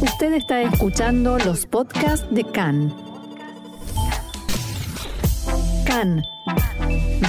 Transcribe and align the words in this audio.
Usted 0.00 0.34
está 0.34 0.60
escuchando 0.60 1.38
los 1.38 1.64
podcasts 1.64 2.26
de 2.30 2.44
CAN. 2.44 2.94
CAN, 5.86 6.22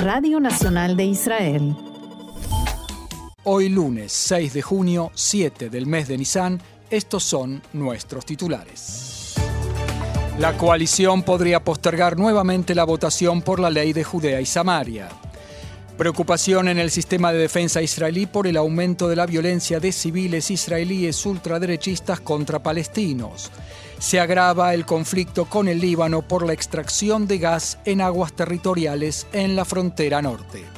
Radio 0.01 0.41
Nacional 0.41 0.97
de 0.97 1.05
Israel. 1.05 1.75
Hoy 3.45 3.69
lunes 3.69 4.11
6 4.11 4.53
de 4.53 4.61
junio, 4.61 5.11
7 5.15 5.69
del 5.69 5.87
mes 5.87 6.09
de 6.09 6.17
Nisan, 6.17 6.61
estos 6.89 7.23
son 7.23 7.61
nuestros 7.71 8.25
titulares. 8.25 9.35
La 10.37 10.57
coalición 10.57 11.23
podría 11.23 11.63
postergar 11.63 12.17
nuevamente 12.17 12.75
la 12.75 12.83
votación 12.83 13.41
por 13.41 13.61
la 13.61 13.69
ley 13.69 13.93
de 13.93 14.03
Judea 14.03 14.41
y 14.41 14.45
Samaria. 14.45 15.07
Preocupación 15.97 16.67
en 16.67 16.77
el 16.77 16.91
sistema 16.91 17.33
de 17.33 17.39
defensa 17.39 17.81
israelí 17.81 18.27
por 18.27 18.45
el 18.45 18.55
aumento 18.57 19.07
de 19.07 19.15
la 19.15 19.25
violencia 19.25 19.79
de 19.79 19.91
civiles 19.91 20.51
israelíes 20.51 21.25
ultraderechistas 21.25 22.19
contra 22.19 22.59
palestinos. 22.59 23.51
Se 23.97 24.19
agrava 24.19 24.75
el 24.75 24.85
conflicto 24.85 25.45
con 25.45 25.67
el 25.67 25.79
Líbano 25.81 26.21
por 26.21 26.45
la 26.45 26.53
extracción 26.53 27.25
de 27.25 27.39
gas 27.39 27.79
en 27.83 28.01
aguas 28.01 28.33
territoriales 28.33 29.25
en 29.33 29.55
la 29.55 29.65
frontera 29.65 30.21
norte. 30.21 30.76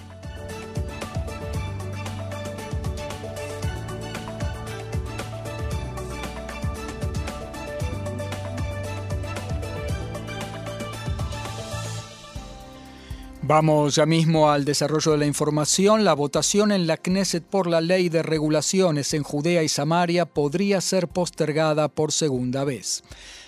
Vamos 13.49 13.95
ya 13.95 14.05
mismo 14.05 14.51
al 14.51 14.63
desarrollo 14.63 15.13
de 15.13 15.17
la 15.17 15.25
información. 15.25 16.05
La 16.05 16.13
votación 16.13 16.71
en 16.71 16.85
la 16.85 16.97
Knesset 16.97 17.43
por 17.43 17.65
la 17.65 17.81
ley 17.81 18.07
de 18.07 18.21
regulaciones 18.21 19.11
en 19.15 19.23
Judea 19.23 19.63
y 19.63 19.69
Samaria 19.69 20.27
podría 20.27 20.81
ser 20.81 21.07
postergada 21.07 21.87
por 21.87 22.11
segunda 22.11 22.63
vez. 22.63 23.03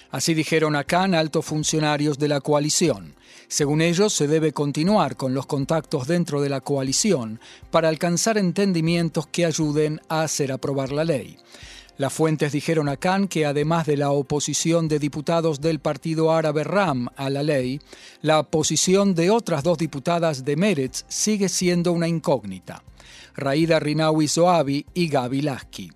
Así 0.10 0.34
dijeron 0.34 0.76
acá 0.76 1.04
altos 1.04 1.46
funcionarios 1.46 2.18
de 2.18 2.30
la 2.30 2.42
coalición. 2.42 3.14
Según 3.48 3.80
ellos, 3.80 4.12
se 4.12 4.26
debe 4.26 4.54
continuar 4.54 5.18
con 5.18 5.36
los 5.36 5.46
contactos 5.46 6.08
dentro 6.08 6.42
de 6.42 6.50
la 6.50 6.62
coalición 6.62 7.40
para 7.70 7.88
alcanzar 7.88 8.40
entendimientos 8.40 9.28
que 9.28 9.46
ayuden 9.46 10.02
a 10.10 10.24
hacer 10.24 10.52
aprobar 10.52 10.92
la 10.92 11.04
ley. 11.04 11.38
Las 11.98 12.14
fuentes 12.14 12.52
dijeron 12.52 12.90
a 12.90 12.98
Khan 12.98 13.28
que 13.28 13.46
además 13.46 13.86
de 13.86 13.98
la 13.98 14.12
oposición 14.12 14.88
de 14.88 14.98
diputados 14.98 15.62
del 15.62 15.80
partido 15.80 16.32
árabe 16.32 16.64
RAM 16.64 17.10
a 17.16 17.30
la 17.30 17.44
ley, 17.44 17.80
la 18.22 18.44
posición 18.44 19.14
de 19.14 19.30
otras 19.30 19.64
dos 19.64 19.78
diputadas 19.78 20.44
de 20.44 20.56
Meretz 20.56 21.04
sigue 21.08 21.50
siendo 21.50 21.92
una 21.92 22.08
incógnita, 22.08 22.84
Raida 23.36 23.80
Rinawi 23.80 24.28
Zoabi 24.28 24.86
y 24.94 25.08
Gaby 25.10 25.42
Lasky. 25.42 25.92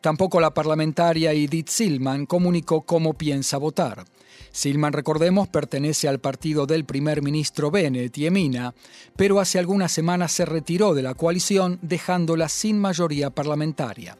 Tampoco 0.00 0.40
la 0.40 0.52
parlamentaria 0.52 1.32
Edith 1.32 1.68
Silman 1.68 2.26
comunicó 2.26 2.82
cómo 2.82 3.14
piensa 3.14 3.56
votar. 3.56 4.04
Silman, 4.50 4.92
recordemos, 4.92 5.48
pertenece 5.48 6.08
al 6.08 6.20
partido 6.20 6.66
del 6.66 6.84
primer 6.84 7.22
ministro 7.22 7.70
Bennett 7.70 8.16
y 8.18 8.26
Emina, 8.26 8.74
pero 9.16 9.40
hace 9.40 9.58
algunas 9.58 9.90
semanas 9.92 10.30
se 10.32 10.44
retiró 10.44 10.94
de 10.94 11.02
la 11.02 11.14
coalición 11.14 11.78
dejándola 11.82 12.48
sin 12.48 12.78
mayoría 12.78 13.30
parlamentaria. 13.30 14.16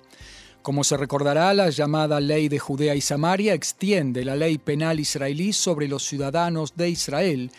Como 0.65 0.83
se 0.83 0.97
recordará, 0.97 1.53
la 1.53 1.69
llamada 1.69 2.20
Ley 2.20 2.48
de 2.48 2.59
Judea 2.59 2.95
y 2.95 3.03
Samaria 3.03 3.53
extiende 3.53 4.25
la 4.25 4.34
ley 4.34 4.57
penal 4.57 4.98
israelí 4.98 5.53
sobre 5.53 5.89
los 5.89 6.05
ciudadanos 6.05 6.75
de 6.75 6.89
Israel 6.89 7.51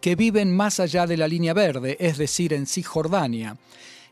que 0.00 0.16
viven 0.16 0.56
más 0.56 0.80
allá 0.80 1.06
de 1.06 1.18
la 1.18 1.28
línea 1.28 1.52
verde, 1.52 1.98
es 2.00 2.16
decir, 2.16 2.54
en 2.54 2.66
Cisjordania, 2.66 3.58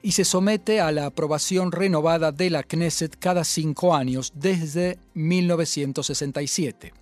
y 0.02 0.12
se 0.12 0.26
somete 0.26 0.82
a 0.82 0.92
la 0.92 1.06
aprobación 1.06 1.72
renovada 1.72 2.30
de 2.30 2.50
la 2.50 2.62
Knesset 2.62 3.16
cada 3.18 3.42
cinco 3.42 3.94
años 3.94 4.34
desde 4.34 4.98
1967. 5.14 6.92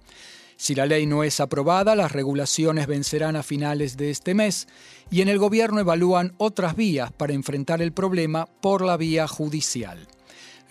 Si 0.57 0.77
la 0.77 0.87
ley 0.87 1.05
no 1.05 1.25
es 1.25 1.41
aprobada, 1.41 1.97
las 1.97 2.13
regulaciones 2.13 2.87
vencerán 2.87 3.35
a 3.35 3.43
finales 3.43 3.97
de 3.97 4.11
este 4.11 4.35
mes 4.35 4.69
y 5.11 5.21
en 5.21 5.29
el 5.29 5.39
gobierno 5.39 5.81
evalúan 5.81 6.33
otras 6.39 6.77
vías 6.77 7.11
para 7.11 7.33
enfrentar 7.33 7.83
el 7.83 7.91
problema 7.91 8.47
por 8.47 8.85
la 8.85 8.97
vía 8.97 9.27
judicial. 9.27 10.07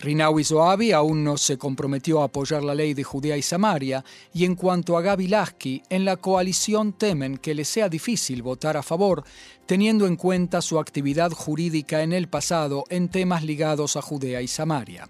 Rinawi 0.00 0.44
Zoabi 0.44 0.92
aún 0.92 1.22
no 1.22 1.36
se 1.36 1.58
comprometió 1.58 2.22
a 2.22 2.24
apoyar 2.24 2.62
la 2.62 2.74
ley 2.74 2.94
de 2.94 3.04
Judea 3.04 3.36
y 3.36 3.42
Samaria, 3.42 4.02
y 4.32 4.46
en 4.46 4.54
cuanto 4.54 4.96
a 4.96 5.02
Gaby 5.02 5.28
Lasky, 5.28 5.82
en 5.90 6.06
la 6.06 6.16
coalición 6.16 6.94
temen 6.94 7.36
que 7.36 7.54
le 7.54 7.66
sea 7.66 7.90
difícil 7.90 8.40
votar 8.40 8.78
a 8.78 8.82
favor, 8.82 9.24
teniendo 9.66 10.06
en 10.06 10.16
cuenta 10.16 10.62
su 10.62 10.78
actividad 10.78 11.32
jurídica 11.32 12.02
en 12.02 12.14
el 12.14 12.28
pasado 12.28 12.84
en 12.88 13.10
temas 13.10 13.44
ligados 13.44 13.96
a 13.96 14.02
Judea 14.02 14.40
y 14.40 14.48
Samaria. 14.48 15.06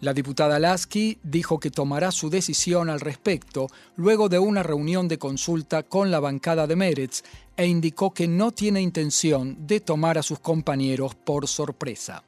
La 0.00 0.14
diputada 0.14 0.60
Lasky 0.60 1.18
dijo 1.24 1.58
que 1.58 1.72
tomará 1.72 2.12
su 2.12 2.30
decisión 2.30 2.90
al 2.90 3.00
respecto 3.00 3.66
luego 3.96 4.28
de 4.28 4.38
una 4.38 4.62
reunión 4.62 5.08
de 5.08 5.18
consulta 5.18 5.82
con 5.82 6.12
la 6.12 6.20
bancada 6.20 6.68
de 6.68 6.76
Meretz 6.76 7.22
e 7.56 7.66
indicó 7.66 8.14
que 8.14 8.28
no 8.28 8.52
tiene 8.52 8.80
intención 8.80 9.66
de 9.66 9.80
tomar 9.80 10.16
a 10.16 10.22
sus 10.22 10.38
compañeros 10.38 11.16
por 11.16 11.48
sorpresa. 11.48 12.22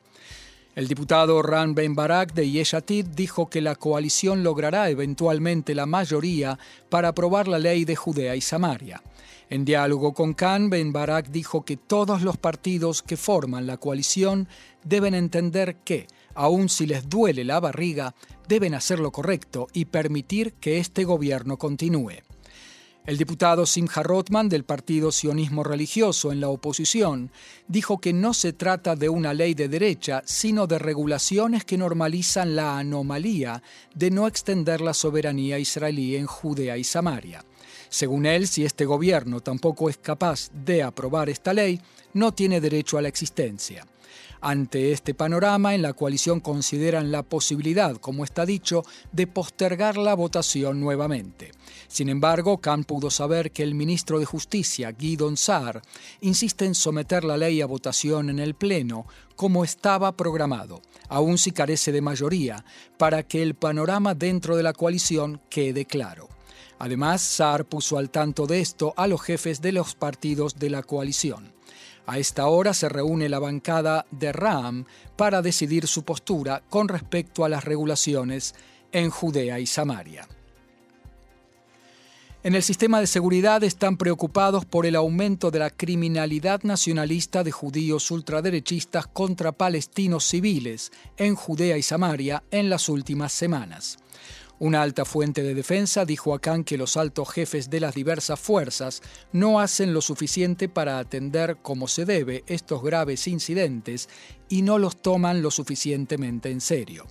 El 0.75 0.89
diputado 0.89 1.41
Ran 1.41 1.77
Ben 1.77 1.95
Barak 1.95 2.35
de 2.35 2.51
Yeshatid 2.51 3.07
dijo 3.07 3.49
que 3.49 3.61
la 3.61 3.77
coalición 3.77 4.43
logrará 4.43 4.91
eventualmente 4.91 5.73
la 5.73 5.87
mayoría 5.87 6.59
para 6.89 7.09
aprobar 7.09 7.47
la 7.47 7.61
ley 7.61 7.85
de 7.85 7.95
Judea 7.95 8.35
y 8.35 8.41
Samaria. 8.41 9.01
En 9.51 9.65
diálogo 9.65 10.15
con 10.15 10.35
Khan, 10.35 10.71
Ben 10.71 10.93
Barak 10.93 11.29
dijo 11.29 11.65
que 11.65 11.77
todos 11.77 12.23
los 12.23 12.39
partidos 12.39 13.03
que 13.03 13.17
forman 13.17 13.69
la 13.69 13.77
coalición 13.77 14.49
deben 14.83 15.15
entender 15.15 15.77
que, 15.85 16.09
aun 16.35 16.69
si 16.69 16.87
les 16.87 17.09
duele 17.09 17.45
la 17.45 17.61
barriga, 17.61 18.17
deben 18.49 18.75
hacer 18.75 18.99
lo 18.99 19.13
correcto 19.13 19.69
y 19.73 19.85
permitir 19.85 20.55
que 20.55 20.79
este 20.79 21.05
gobierno 21.05 21.57
continúe. 21.57 22.34
El 23.07 23.19
diputado 23.19 23.67
Simcha 23.67 24.03
Rotman 24.03 24.49
del 24.49 24.65
Partido 24.65 25.13
Sionismo 25.13 25.63
Religioso 25.63 26.33
en 26.33 26.41
la 26.41 26.49
oposición 26.49 27.31
dijo 27.69 28.01
que 28.01 28.15
no 28.15 28.33
se 28.33 28.55
trata 28.55 28.97
de 28.97 29.11
una 29.11 29.35
ley 29.35 29.53
de 29.53 29.69
derecha, 29.69 30.23
sino 30.25 30.67
de 30.67 30.79
regulaciones 30.79 31.67
que 31.67 31.77
normalizan 31.77 32.57
la 32.57 32.79
anomalía 32.79 33.63
de 33.95 34.11
no 34.11 34.27
extender 34.27 34.81
la 34.81 34.95
soberanía 34.95 35.59
israelí 35.59 36.17
en 36.17 36.25
Judea 36.25 36.79
y 36.79 36.85
Samaria. 36.85 37.45
Según 37.91 38.25
él, 38.25 38.49
si 38.49 38.65
este 38.65 38.87
gobierno 38.87 39.41
tampoco 39.41 39.91
es 39.91 39.99
capaz 39.99 40.49
de 40.55 40.83
aprobar 40.83 41.29
esta 41.29 41.53
ley, 41.53 41.83
no 42.15 42.33
tiene 42.33 42.59
derecho 42.59 42.97
a 42.97 43.03
la 43.03 43.09
existencia. 43.09 43.87
Ante 44.41 44.93
este 44.93 45.15
panorama, 45.15 45.75
en 45.75 45.83
la 45.83 45.95
coalición 45.95 46.41
consideran 46.41 47.11
la 47.11 47.23
posibilidad, 47.23 47.97
como 47.97 48.25
está 48.25 48.45
dicho, 48.45 48.83
de 49.13 49.27
postergar 49.27 49.97
la 49.97 50.15
votación 50.15 50.81
nuevamente. 50.81 51.53
Sin 51.89 52.09
embargo, 52.09 52.59
Khan 52.59 52.85
pudo 52.85 53.11
saber 53.11 53.53
que 53.53 53.63
el 53.63 53.75
ministro 53.75 54.19
de 54.19 54.27
Justicia, 54.27 54.93
Guidon 54.93 55.37
Saar, 55.37 55.83
insiste 56.21 56.65
en 56.67 56.75
someter 56.75 57.25
la 57.25 57.37
ley 57.37 57.61
a 57.61 57.67
votación 57.67 58.31
en 58.31 58.39
el 58.39 58.55
Pleno, 58.55 59.07
como 59.37 59.65
estaba 59.65 60.17
programado, 60.17 60.83
aun 61.09 61.39
si 61.39 61.53
carece 61.53 61.93
de 61.93 62.03
mayoría, 62.03 62.65
para 62.99 63.23
que 63.23 63.43
el 63.43 63.55
panorama 63.55 64.15
dentro 64.15 64.57
de 64.57 64.63
la 64.63 64.73
coalición 64.73 65.41
quede 65.49 65.87
claro. 65.87 66.29
Además, 66.79 67.23
Saar 67.23 67.65
puso 67.65 67.99
al 67.99 68.11
tanto 68.11 68.47
de 68.47 68.61
esto 68.61 68.93
a 68.97 69.07
los 69.07 69.23
jefes 69.23 69.61
de 69.61 69.73
los 69.73 69.95
partidos 69.95 70.59
de 70.59 70.71
la 70.71 70.83
coalición. 70.83 71.54
A 72.07 72.19
esta 72.19 72.47
hora 72.49 72.75
se 72.75 72.89
reúne 72.89 73.29
la 73.29 73.39
bancada 73.39 74.05
de 74.11 74.33
Ram 74.33 74.85
para 75.17 75.41
decidir 75.41 75.87
su 75.87 76.05
postura 76.05 76.63
con 76.69 76.89
respecto 76.89 77.45
a 77.45 77.49
las 77.49 77.65
regulaciones 77.65 78.55
en 78.93 79.11
Judea 79.11 79.59
y 79.59 79.67
Samaria. 79.67 80.29
En 82.43 82.55
el 82.55 82.63
sistema 82.63 83.01
de 83.01 83.07
seguridad 83.07 83.65
están 83.65 83.97
preocupados 83.97 84.67
por 84.67 84.85
el 84.85 84.97
aumento 84.97 85.51
de 85.51 85.61
la 85.61 85.71
criminalidad 85.71 86.63
nacionalista 86.63 87.43
de 87.43 87.51
judíos 87.51 88.11
ultraderechistas 88.11 89.07
contra 89.07 89.53
palestinos 89.53 90.27
civiles 90.27 90.93
en 91.17 91.37
Judea 91.37 91.79
y 91.79 91.83
Samaria 91.83 92.43
en 92.51 92.69
las 92.69 92.91
últimas 92.91 93.33
semanas. 93.33 93.97
Una 94.65 94.81
alta 94.81 95.05
fuente 95.05 95.43
de 95.43 95.55
defensa 95.55 96.07
dijo 96.07 96.33
a 96.33 96.41
Khan 96.41 96.65
que 96.65 96.79
los 96.79 96.97
altos 96.97 97.29
jefes 97.29 97.69
de 97.69 97.81
las 97.81 97.95
diversas 97.95 98.41
fuerzas 98.41 99.03
no 99.31 99.61
hacen 99.61 99.93
lo 99.93 100.01
suficiente 100.01 100.71
para 100.71 100.99
atender 100.99 101.59
como 101.61 101.87
se 101.87 102.07
debe 102.07 102.45
estos 102.47 102.83
graves 102.83 103.29
incidentes 103.29 104.09
y 104.49 104.63
no 104.63 104.79
los 104.79 105.03
toman 105.03 105.43
lo 105.43 105.51
suficientemente 105.51 106.51
en 106.51 106.63
serio. 106.63 107.05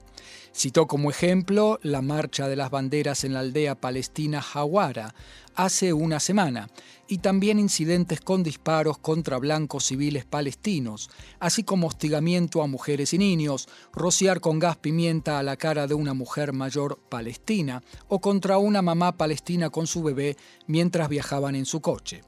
Citó 0.54 0.88
como 0.88 1.10
ejemplo 1.10 1.80
la 1.82 2.02
marcha 2.02 2.48
de 2.48 2.56
las 2.56 2.70
banderas 2.70 3.24
en 3.24 3.34
la 3.34 3.40
aldea 3.40 3.76
palestina 3.76 4.42
Hawara 4.42 5.14
hace 5.56 5.94
una 5.94 6.20
semana 6.20 6.70
y 7.08 7.20
también 7.20 7.60
incidentes 7.60 8.22
con 8.22 8.44
disparos 8.44 8.98
contra 8.98 9.38
blancos 9.38 9.86
civiles 9.86 10.26
palestinos, 10.26 11.10
así 11.40 11.64
como 11.64 11.88
hostigamiento 11.88 12.64
a 12.64 12.68
mujeres 12.68 13.14
y 13.14 13.18
niños, 13.18 13.68
rociar 13.94 14.40
con 14.40 14.60
gas 14.60 14.78
pimienta 14.78 15.38
a 15.38 15.44
la 15.44 15.58
cara 15.58 15.86
de 15.88 15.94
una 15.94 16.14
mujer 16.14 16.54
mayor 16.54 17.00
palestina 17.10 17.84
o 18.08 18.20
contra 18.20 18.58
una 18.58 18.82
mamá 18.82 19.18
palestina 19.18 19.70
con 19.70 19.88
su 19.88 20.02
bebé 20.04 20.38
mientras 20.66 21.10
viajaban 21.10 21.56
en 21.56 21.66
su 21.66 21.82
coche. 21.82 22.24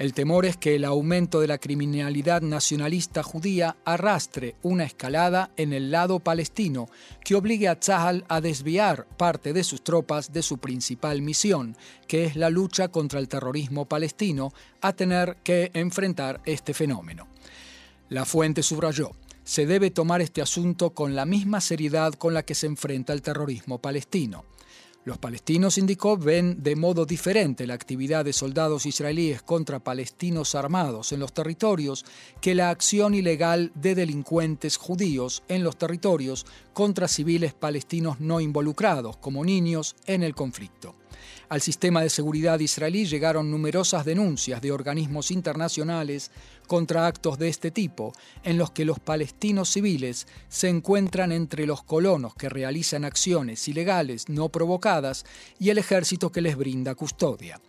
El 0.00 0.14
temor 0.14 0.46
es 0.46 0.56
que 0.56 0.76
el 0.76 0.86
aumento 0.86 1.40
de 1.40 1.46
la 1.46 1.58
criminalidad 1.58 2.40
nacionalista 2.40 3.22
judía 3.22 3.76
arrastre 3.84 4.56
una 4.62 4.84
escalada 4.84 5.50
en 5.58 5.74
el 5.74 5.90
lado 5.90 6.20
palestino 6.20 6.88
que 7.22 7.34
obligue 7.34 7.68
a 7.68 7.78
Tzahal 7.78 8.24
a 8.26 8.40
desviar 8.40 9.06
parte 9.18 9.52
de 9.52 9.62
sus 9.62 9.84
tropas 9.84 10.32
de 10.32 10.40
su 10.40 10.56
principal 10.56 11.20
misión, 11.20 11.76
que 12.08 12.24
es 12.24 12.34
la 12.34 12.48
lucha 12.48 12.88
contra 12.88 13.20
el 13.20 13.28
terrorismo 13.28 13.84
palestino, 13.84 14.54
a 14.80 14.94
tener 14.94 15.36
que 15.44 15.70
enfrentar 15.74 16.40
este 16.46 16.72
fenómeno. 16.72 17.28
La 18.08 18.24
fuente 18.24 18.62
subrayó, 18.62 19.10
se 19.44 19.66
debe 19.66 19.90
tomar 19.90 20.22
este 20.22 20.40
asunto 20.40 20.94
con 20.94 21.14
la 21.14 21.26
misma 21.26 21.60
seriedad 21.60 22.14
con 22.14 22.32
la 22.32 22.42
que 22.42 22.54
se 22.54 22.64
enfrenta 22.64 23.12
el 23.12 23.20
terrorismo 23.20 23.82
palestino. 23.82 24.46
Los 25.02 25.16
palestinos, 25.16 25.78
indicó, 25.78 26.18
ven 26.18 26.62
de 26.62 26.76
modo 26.76 27.06
diferente 27.06 27.66
la 27.66 27.72
actividad 27.72 28.22
de 28.22 28.34
soldados 28.34 28.84
israelíes 28.84 29.40
contra 29.40 29.78
palestinos 29.78 30.54
armados 30.54 31.12
en 31.12 31.20
los 31.20 31.32
territorios 31.32 32.04
que 32.42 32.54
la 32.54 32.68
acción 32.68 33.14
ilegal 33.14 33.72
de 33.74 33.94
delincuentes 33.94 34.76
judíos 34.76 35.42
en 35.48 35.64
los 35.64 35.78
territorios 35.78 36.44
contra 36.74 37.08
civiles 37.08 37.54
palestinos 37.54 38.20
no 38.20 38.42
involucrados, 38.42 39.16
como 39.16 39.42
niños, 39.42 39.96
en 40.04 40.22
el 40.22 40.34
conflicto. 40.34 40.94
Al 41.48 41.62
sistema 41.62 42.02
de 42.02 42.10
seguridad 42.10 42.60
israelí 42.60 43.06
llegaron 43.06 43.50
numerosas 43.50 44.04
denuncias 44.04 44.60
de 44.60 44.70
organismos 44.70 45.30
internacionales 45.30 46.30
contra 46.70 47.08
actos 47.08 47.36
de 47.36 47.48
este 47.48 47.72
tipo, 47.72 48.12
en 48.44 48.56
los 48.56 48.70
que 48.70 48.84
los 48.84 49.00
palestinos 49.00 49.72
civiles 49.72 50.28
se 50.48 50.68
encuentran 50.68 51.32
entre 51.32 51.66
los 51.66 51.82
colonos 51.82 52.36
que 52.36 52.48
realizan 52.48 53.04
acciones 53.04 53.66
ilegales 53.66 54.28
no 54.28 54.50
provocadas 54.50 55.24
y 55.58 55.70
el 55.70 55.78
ejército 55.78 56.30
que 56.30 56.40
les 56.40 56.54
brinda 56.54 56.94
custodia. 56.94 57.60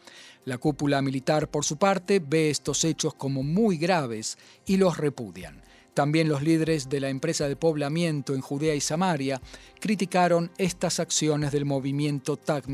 La 0.46 0.60
cúpula 0.60 1.02
militar, 1.02 1.50
por 1.50 1.66
su 1.66 1.78
parte, 1.78 2.22
ve 2.24 2.52
estos 2.52 2.84
hechos 2.84 3.16
como 3.16 3.42
muy 3.42 3.78
graves 3.78 4.38
y 4.68 4.78
los 4.78 5.00
repudian. 5.00 5.64
También 5.96 6.30
los 6.30 6.44
líderes 6.44 6.88
de 6.88 7.00
la 7.00 7.10
empresa 7.10 7.48
de 7.48 7.56
poblamiento 7.56 8.36
en 8.36 8.42
Judea 8.42 8.76
y 8.76 8.82
Samaria 8.82 9.42
criticaron 9.80 10.52
estas 10.60 11.00
acciones 11.00 11.52
del 11.52 11.66
movimiento 11.66 12.38
Tag 12.38 12.66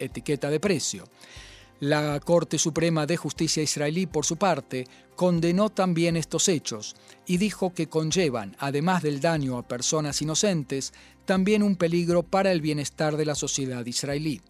etiqueta 0.00 0.50
de 0.50 0.58
precio. 0.58 1.04
La 1.80 2.20
Corte 2.20 2.58
Suprema 2.58 3.06
de 3.06 3.16
Justicia 3.16 3.62
israelí, 3.62 4.04
por 4.04 4.26
su 4.26 4.36
parte, 4.36 4.86
condenó 5.16 5.70
también 5.70 6.14
estos 6.14 6.48
hechos 6.48 6.94
y 7.26 7.38
dijo 7.38 7.72
que 7.72 7.88
conllevan, 7.88 8.54
además 8.58 9.02
del 9.02 9.22
daño 9.22 9.56
a 9.56 9.66
personas 9.66 10.20
inocentes, 10.20 10.92
también 11.24 11.62
un 11.62 11.76
peligro 11.76 12.22
para 12.22 12.52
el 12.52 12.60
bienestar 12.60 13.16
de 13.16 13.24
la 13.24 13.34
sociedad 13.34 13.86
israelí. 13.86 14.42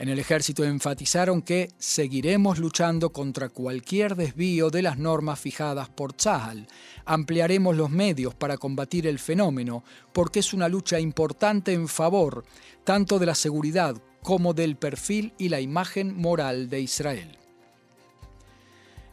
En 0.00 0.08
el 0.08 0.18
ejército 0.18 0.64
enfatizaron 0.64 1.40
que 1.40 1.70
seguiremos 1.78 2.58
luchando 2.58 3.12
contra 3.12 3.48
cualquier 3.48 4.16
desvío 4.16 4.68
de 4.68 4.82
las 4.82 4.98
normas 4.98 5.38
fijadas 5.38 5.88
por 5.88 6.14
Tzahal. 6.14 6.66
Ampliaremos 7.04 7.76
los 7.76 7.90
medios 7.90 8.34
para 8.34 8.58
combatir 8.58 9.06
el 9.06 9.20
fenómeno 9.20 9.84
porque 10.12 10.40
es 10.40 10.52
una 10.52 10.68
lucha 10.68 10.98
importante 10.98 11.72
en 11.72 11.86
favor 11.86 12.44
tanto 12.84 13.18
de 13.18 13.26
la 13.26 13.34
seguridad 13.34 13.96
como 14.26 14.54
del 14.54 14.74
perfil 14.74 15.34
y 15.38 15.50
la 15.50 15.60
imagen 15.60 16.16
moral 16.16 16.68
de 16.68 16.80
Israel. 16.80 17.38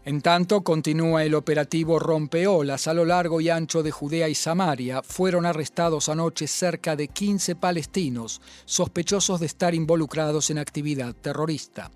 En 0.05 0.23
tanto, 0.23 0.63
continúa 0.63 1.23
el 1.23 1.35
operativo 1.35 1.99
Rompeolas 1.99 2.87
a 2.87 2.95
lo 2.95 3.05
largo 3.05 3.39
y 3.39 3.47
ancho 3.49 3.83
de 3.83 3.91
Judea 3.91 4.27
y 4.27 4.33
Samaria. 4.33 5.03
Fueron 5.03 5.45
arrestados 5.45 6.09
anoche 6.09 6.47
cerca 6.47 6.95
de 6.95 7.09
15 7.09 7.55
palestinos 7.55 8.41
sospechosos 8.65 9.39
de 9.39 9.45
estar 9.45 9.75
involucrados 9.75 10.49
en 10.49 10.57
actividad 10.57 11.13
terrorista. 11.13 11.91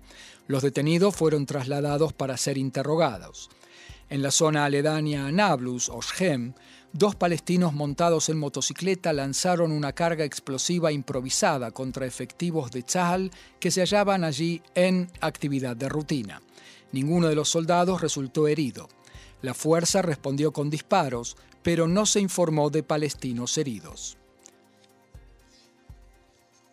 Los 0.46 0.62
detenidos 0.62 1.16
fueron 1.16 1.44
trasladados 1.44 2.12
para 2.12 2.36
ser 2.36 2.56
interrogados. 2.56 3.50
En 4.10 4.22
la 4.22 4.30
zona 4.30 4.64
aledaña 4.64 5.26
a 5.26 5.32
Nablus 5.32 5.88
o 5.88 6.00
Shem, 6.02 6.54
dos 6.92 7.14
palestinos 7.14 7.72
montados 7.72 8.28
en 8.28 8.38
motocicleta 8.38 9.12
lanzaron 9.12 9.72
una 9.72 9.92
carga 9.92 10.24
explosiva 10.24 10.92
improvisada 10.92 11.70
contra 11.70 12.06
efectivos 12.06 12.70
de 12.70 12.82
Tzahal 12.82 13.30
que 13.60 13.70
se 13.70 13.80
hallaban 13.80 14.24
allí 14.24 14.62
en 14.74 15.10
actividad 15.20 15.76
de 15.76 15.88
rutina. 15.88 16.40
Ninguno 16.92 17.28
de 17.28 17.34
los 17.34 17.48
soldados 17.48 18.00
resultó 18.00 18.48
herido. 18.48 18.88
La 19.42 19.54
fuerza 19.54 20.02
respondió 20.02 20.52
con 20.52 20.70
disparos, 20.70 21.36
pero 21.62 21.86
no 21.86 22.06
se 22.06 22.20
informó 22.20 22.70
de 22.70 22.82
palestinos 22.82 23.58
heridos. 23.58 24.16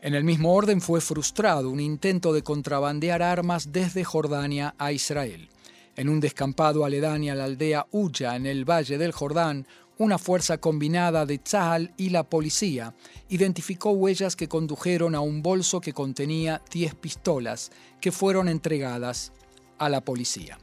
En 0.01 0.13
el 0.13 0.23
mismo 0.23 0.53
orden 0.53 0.81
fue 0.81 1.01
frustrado 1.01 1.69
un 1.69 1.79
intento 1.79 2.31
de 2.31 2.43
contrabandear 2.43 3.23
armas 3.23 3.71
desde 3.71 4.03
Jordania 4.03 4.75
a 4.77 4.91
Israel. 4.91 5.49
En 5.95 6.09
un 6.09 6.19
descampado 6.19 6.85
aledaño 6.85 7.33
a 7.33 7.35
la 7.35 7.45
aldea 7.45 7.87
Uya, 7.91 8.35
en 8.35 8.45
el 8.45 8.69
Valle 8.69 8.97
del 8.97 9.13
Jordán, 9.13 9.65
una 9.97 10.17
fuerza 10.17 10.57
combinada 10.57 11.25
de 11.25 11.37
Tzahal 11.37 11.93
y 11.97 12.09
la 12.09 12.23
policía 12.23 12.93
identificó 13.29 13.91
huellas 13.91 14.35
que 14.35 14.47
condujeron 14.47 15.15
a 15.15 15.21
un 15.21 15.41
bolso 15.41 15.81
que 15.81 15.93
contenía 15.93 16.61
10 16.71 16.95
pistolas 16.95 17.71
que 18.01 18.11
fueron 18.11 18.49
entregadas 18.49 19.31
a 19.77 19.89
la 19.89 20.01
policía. 20.01 20.59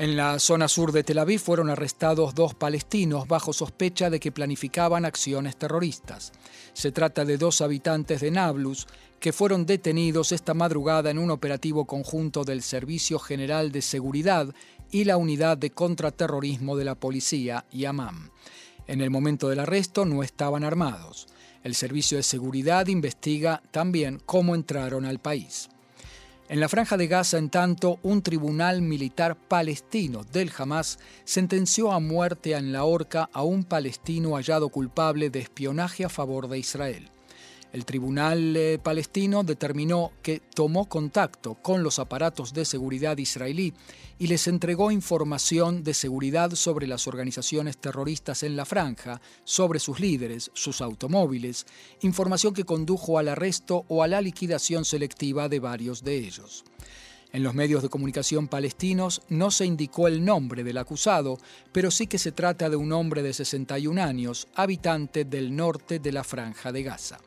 En 0.00 0.16
la 0.16 0.38
zona 0.38 0.68
sur 0.68 0.92
de 0.92 1.02
Tel 1.02 1.18
Aviv 1.18 1.40
fueron 1.40 1.70
arrestados 1.70 2.32
dos 2.32 2.54
palestinos 2.54 3.26
bajo 3.26 3.52
sospecha 3.52 4.10
de 4.10 4.20
que 4.20 4.30
planificaban 4.30 5.04
acciones 5.04 5.56
terroristas. 5.56 6.30
Se 6.72 6.92
trata 6.92 7.24
de 7.24 7.36
dos 7.36 7.60
habitantes 7.62 8.20
de 8.20 8.30
Nablus 8.30 8.86
que 9.18 9.32
fueron 9.32 9.66
detenidos 9.66 10.30
esta 10.30 10.54
madrugada 10.54 11.10
en 11.10 11.18
un 11.18 11.32
operativo 11.32 11.84
conjunto 11.84 12.44
del 12.44 12.62
Servicio 12.62 13.18
General 13.18 13.72
de 13.72 13.82
Seguridad 13.82 14.54
y 14.90 15.04
la 15.04 15.16
Unidad 15.16 15.58
de 15.58 15.70
Contraterrorismo 15.70 16.76
de 16.76 16.84
la 16.84 16.94
Policía, 16.94 17.64
YAMAM. 17.70 18.30
En 18.86 19.00
el 19.00 19.10
momento 19.10 19.48
del 19.48 19.60
arresto 19.60 20.04
no 20.04 20.22
estaban 20.22 20.64
armados. 20.64 21.26
El 21.62 21.74
Servicio 21.74 22.16
de 22.16 22.22
Seguridad 22.22 22.86
investiga 22.86 23.62
también 23.70 24.20
cómo 24.24 24.54
entraron 24.54 25.04
al 25.04 25.18
país. 25.18 25.68
En 26.48 26.60
la 26.60 26.70
franja 26.70 26.96
de 26.96 27.08
Gaza, 27.08 27.36
en 27.36 27.50
tanto, 27.50 27.98
un 28.02 28.22
tribunal 28.22 28.80
militar 28.80 29.36
palestino 29.36 30.24
del 30.24 30.50
Hamas 30.56 30.98
sentenció 31.24 31.92
a 31.92 32.00
muerte 32.00 32.54
en 32.54 32.72
la 32.72 32.84
horca 32.84 33.28
a 33.34 33.42
un 33.42 33.64
palestino 33.64 34.36
hallado 34.36 34.70
culpable 34.70 35.28
de 35.28 35.40
espionaje 35.40 36.06
a 36.06 36.08
favor 36.08 36.48
de 36.48 36.58
Israel. 36.58 37.10
El 37.72 37.84
tribunal 37.84 38.56
eh, 38.56 38.78
palestino 38.82 39.44
determinó 39.44 40.12
que 40.22 40.40
tomó 40.40 40.88
contacto 40.88 41.54
con 41.54 41.82
los 41.82 41.98
aparatos 41.98 42.54
de 42.54 42.64
seguridad 42.64 43.18
israelí 43.18 43.74
y 44.18 44.26
les 44.28 44.48
entregó 44.48 44.90
información 44.90 45.84
de 45.84 45.92
seguridad 45.92 46.52
sobre 46.52 46.86
las 46.86 47.06
organizaciones 47.06 47.76
terroristas 47.76 48.42
en 48.42 48.56
la 48.56 48.64
franja, 48.64 49.20
sobre 49.44 49.80
sus 49.80 50.00
líderes, 50.00 50.50
sus 50.54 50.80
automóviles, 50.80 51.66
información 52.00 52.54
que 52.54 52.64
condujo 52.64 53.18
al 53.18 53.28
arresto 53.28 53.84
o 53.88 54.02
a 54.02 54.08
la 54.08 54.22
liquidación 54.22 54.86
selectiva 54.86 55.50
de 55.50 55.60
varios 55.60 56.02
de 56.02 56.16
ellos. 56.16 56.64
En 57.30 57.42
los 57.42 57.52
medios 57.52 57.82
de 57.82 57.90
comunicación 57.90 58.48
palestinos 58.48 59.20
no 59.28 59.50
se 59.50 59.66
indicó 59.66 60.08
el 60.08 60.24
nombre 60.24 60.64
del 60.64 60.78
acusado, 60.78 61.36
pero 61.72 61.90
sí 61.90 62.06
que 62.06 62.18
se 62.18 62.32
trata 62.32 62.70
de 62.70 62.76
un 62.76 62.90
hombre 62.92 63.22
de 63.22 63.34
61 63.34 64.02
años, 64.02 64.48
habitante 64.54 65.26
del 65.26 65.54
norte 65.54 65.98
de 65.98 66.12
la 66.12 66.24
franja 66.24 66.72
de 66.72 66.82
Gaza. 66.82 67.18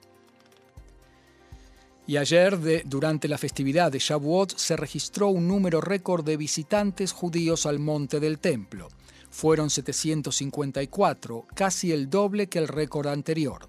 Y 2.08 2.17
ayer, 2.17 2.84
durante 2.86 3.27
la 3.27 3.38
festividad 3.38 3.91
de 3.91 4.00
Shavuot, 4.00 4.58
se 4.58 4.75
registró 4.75 5.29
un 5.29 5.48
número 5.48 5.81
récord 5.81 6.25
de 6.25 6.36
visitantes 6.36 7.12
judíos 7.12 7.65
al 7.65 7.79
monte 7.79 8.20
del 8.20 8.39
templo. 8.39 8.89
Fueron 9.29 9.70
754, 9.70 11.46
casi 11.53 11.91
el 11.91 12.10
doble 12.10 12.48
que 12.48 12.60
el 12.60 12.67
récord 12.67 13.08
anterior. 13.08 13.67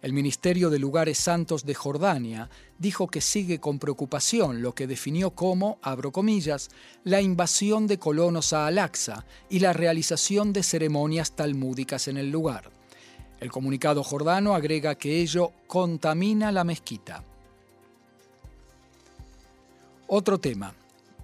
El 0.00 0.12
Ministerio 0.12 0.70
de 0.70 0.78
Lugares 0.78 1.18
Santos 1.18 1.66
de 1.66 1.74
Jordania 1.74 2.48
dijo 2.78 3.08
que 3.08 3.20
sigue 3.20 3.58
con 3.58 3.80
preocupación 3.80 4.62
lo 4.62 4.72
que 4.72 4.86
definió 4.86 5.32
como, 5.32 5.78
abro 5.82 6.12
comillas, 6.12 6.68
la 7.02 7.20
invasión 7.20 7.88
de 7.88 7.98
colonos 7.98 8.52
a 8.52 8.66
Al-Aqsa 8.66 9.26
y 9.50 9.58
la 9.58 9.72
realización 9.72 10.52
de 10.52 10.62
ceremonias 10.62 11.34
talmúdicas 11.34 12.06
en 12.06 12.16
el 12.16 12.30
lugar. 12.30 12.70
El 13.40 13.50
comunicado 13.50 14.04
jordano 14.04 14.54
agrega 14.54 14.94
que 14.94 15.20
ello 15.20 15.52
contamina 15.66 16.52
la 16.52 16.62
mezquita. 16.62 17.24
Otro 20.10 20.38
tema. 20.38 20.72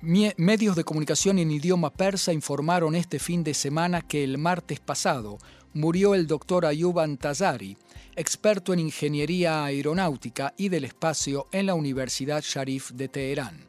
Medios 0.03 0.77
de 0.77 0.85
comunicación 0.85 1.39
en 1.39 1.51
idioma 1.51 1.89
persa 1.89 2.35
informaron 2.35 2.95
este 2.95 3.19
fin 3.19 3.43
de 3.43 3.55
semana 3.55 4.03
que 4.03 4.23
el 4.23 4.37
martes 4.37 4.79
pasado 4.79 5.39
murió 5.73 6.15
el 6.15 6.27
doctor 6.27 6.67
Ayub 6.67 7.01
Antazari, 7.01 7.79
experto 8.15 8.75
en 8.75 8.81
ingeniería 8.81 9.65
aeronáutica 9.65 10.53
y 10.59 10.69
del 10.69 10.85
espacio 10.85 11.47
en 11.51 11.65
la 11.65 11.75
Universidad 11.75 12.43
Sharif 12.43 12.91
de 12.91 13.09
Teherán. 13.09 13.69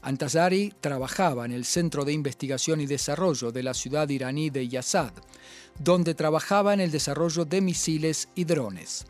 Antazari 0.00 0.72
trabajaba 0.80 1.44
en 1.44 1.52
el 1.52 1.66
Centro 1.66 2.06
de 2.06 2.14
Investigación 2.14 2.80
y 2.80 2.86
Desarrollo 2.86 3.52
de 3.52 3.62
la 3.64 3.74
ciudad 3.74 4.08
iraní 4.08 4.48
de 4.48 4.66
Yazad, 4.66 5.12
donde 5.78 6.14
trabajaba 6.14 6.72
en 6.72 6.80
el 6.80 6.90
desarrollo 6.90 7.44
de 7.44 7.60
misiles 7.60 8.30
y 8.34 8.44
drones. 8.44 9.04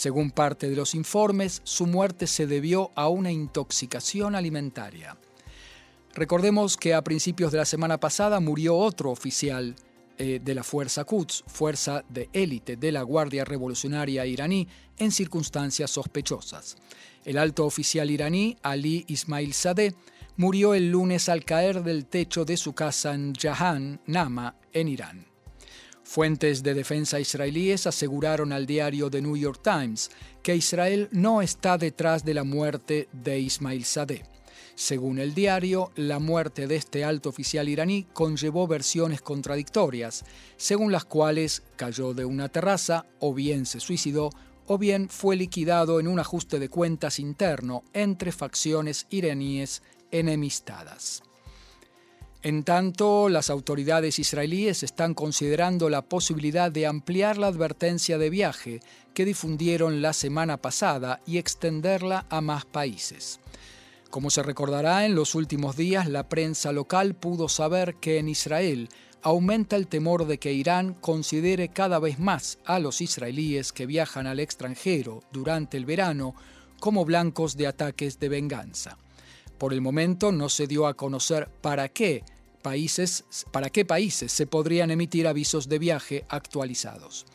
Según 0.00 0.30
parte 0.30 0.70
de 0.70 0.76
los 0.76 0.94
informes, 0.94 1.60
su 1.62 1.86
muerte 1.86 2.26
se 2.26 2.46
debió 2.46 2.90
a 2.94 3.10
una 3.10 3.30
intoxicación 3.30 4.34
alimentaria. 4.34 5.18
Recordemos 6.14 6.78
que 6.78 6.94
a 6.94 7.04
principios 7.04 7.52
de 7.52 7.58
la 7.58 7.66
semana 7.66 8.00
pasada 8.00 8.40
murió 8.40 8.78
otro 8.78 9.10
oficial 9.10 9.76
eh, 10.16 10.40
de 10.42 10.54
la 10.54 10.62
Fuerza 10.64 11.04
Quds, 11.04 11.44
fuerza 11.46 12.02
de 12.08 12.30
élite 12.32 12.76
de 12.76 12.92
la 12.92 13.02
Guardia 13.02 13.44
Revolucionaria 13.44 14.24
iraní, 14.24 14.66
en 14.96 15.12
circunstancias 15.12 15.90
sospechosas. 15.90 16.78
El 17.26 17.36
alto 17.36 17.66
oficial 17.66 18.10
iraní, 18.10 18.56
Ali 18.62 19.04
Ismail 19.06 19.52
Sadeh, 19.52 19.94
murió 20.38 20.72
el 20.72 20.90
lunes 20.90 21.28
al 21.28 21.44
caer 21.44 21.82
del 21.82 22.06
techo 22.06 22.46
de 22.46 22.56
su 22.56 22.72
casa 22.72 23.12
en 23.12 23.34
Jahan, 23.34 24.00
Nama, 24.06 24.56
en 24.72 24.88
Irán. 24.88 25.29
Fuentes 26.12 26.64
de 26.64 26.74
defensa 26.74 27.20
israelíes 27.20 27.86
aseguraron 27.86 28.52
al 28.52 28.66
diario 28.66 29.08
The 29.08 29.22
New 29.22 29.36
York 29.36 29.60
Times 29.62 30.10
que 30.42 30.56
Israel 30.56 31.08
no 31.12 31.40
está 31.40 31.78
detrás 31.78 32.24
de 32.24 32.34
la 32.34 32.42
muerte 32.42 33.08
de 33.12 33.38
Ismail 33.38 33.84
Sadeh. 33.84 34.24
Según 34.74 35.20
el 35.20 35.34
diario, 35.34 35.92
la 35.94 36.18
muerte 36.18 36.66
de 36.66 36.74
este 36.74 37.04
alto 37.04 37.28
oficial 37.28 37.68
iraní 37.68 38.08
conllevó 38.12 38.66
versiones 38.66 39.22
contradictorias, 39.22 40.24
según 40.56 40.90
las 40.90 41.04
cuales 41.04 41.62
cayó 41.76 42.12
de 42.12 42.24
una 42.24 42.48
terraza 42.48 43.06
o 43.20 43.32
bien 43.32 43.64
se 43.64 43.78
suicidó 43.78 44.30
o 44.66 44.78
bien 44.78 45.08
fue 45.08 45.36
liquidado 45.36 46.00
en 46.00 46.08
un 46.08 46.18
ajuste 46.18 46.58
de 46.58 46.68
cuentas 46.68 47.20
interno 47.20 47.84
entre 47.92 48.32
facciones 48.32 49.06
iraníes 49.10 49.80
enemistadas. 50.10 51.22
En 52.42 52.64
tanto, 52.64 53.28
las 53.28 53.50
autoridades 53.50 54.18
israelíes 54.18 54.82
están 54.82 55.12
considerando 55.12 55.90
la 55.90 56.00
posibilidad 56.00 56.72
de 56.72 56.86
ampliar 56.86 57.36
la 57.36 57.48
advertencia 57.48 58.16
de 58.16 58.30
viaje 58.30 58.80
que 59.12 59.26
difundieron 59.26 60.00
la 60.00 60.14
semana 60.14 60.56
pasada 60.56 61.20
y 61.26 61.36
extenderla 61.36 62.24
a 62.30 62.40
más 62.40 62.64
países. 62.64 63.40
Como 64.08 64.30
se 64.30 64.42
recordará, 64.42 65.04
en 65.04 65.14
los 65.14 65.34
últimos 65.34 65.76
días 65.76 66.08
la 66.08 66.30
prensa 66.30 66.72
local 66.72 67.14
pudo 67.14 67.50
saber 67.50 67.96
que 67.96 68.18
en 68.18 68.30
Israel 68.30 68.88
aumenta 69.20 69.76
el 69.76 69.86
temor 69.86 70.26
de 70.26 70.38
que 70.38 70.54
Irán 70.54 70.94
considere 70.94 71.68
cada 71.68 71.98
vez 71.98 72.18
más 72.18 72.58
a 72.64 72.78
los 72.78 73.02
israelíes 73.02 73.70
que 73.70 73.84
viajan 73.84 74.26
al 74.26 74.40
extranjero 74.40 75.22
durante 75.30 75.76
el 75.76 75.84
verano 75.84 76.34
como 76.80 77.04
blancos 77.04 77.58
de 77.58 77.66
ataques 77.66 78.18
de 78.18 78.30
venganza. 78.30 78.96
Por 79.60 79.74
el 79.74 79.82
momento 79.82 80.32
no 80.32 80.48
se 80.48 80.66
dio 80.66 80.86
a 80.86 80.94
conocer 80.94 81.50
para 81.60 81.90
qué 81.90 82.24
países, 82.62 83.26
para 83.50 83.68
qué 83.68 83.84
países 83.84 84.32
se 84.32 84.46
podrían 84.46 84.90
emitir 84.90 85.28
avisos 85.28 85.68
de 85.68 85.78
viaje 85.78 86.24
actualizados. 86.30 87.26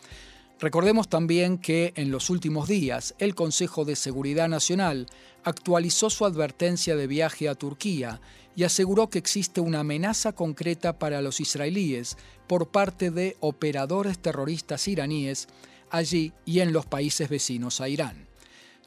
Recordemos 0.60 1.08
también 1.08 1.60
que 1.60 1.94
en 1.96 2.10
los 2.10 2.32
últimos 2.32 2.68
días 2.68 3.14
el 3.20 3.36
Consejo 3.36 3.86
de 3.86 3.96
Seguridad 3.96 4.50
Nacional 4.50 5.06
actualizó 5.44 6.10
su 6.10 6.26
advertencia 6.26 6.96
de 6.96 7.06
viaje 7.06 7.48
a 7.48 7.54
Turquía 7.54 8.20
y 8.56 8.64
aseguró 8.64 9.12
que 9.12 9.20
existe 9.20 9.62
una 9.62 9.82
amenaza 9.82 10.32
concreta 10.32 10.98
para 10.98 11.22
los 11.22 11.40
israelíes 11.40 12.18
por 12.48 12.70
parte 12.70 13.12
de 13.12 13.38
operadores 13.40 14.18
terroristas 14.18 14.88
iraníes 14.88 15.48
allí 15.92 16.34
y 16.44 16.62
en 16.62 16.74
los 16.74 16.88
países 16.88 17.30
vecinos 17.30 17.82
a 17.82 17.88
Irán. 17.88 18.25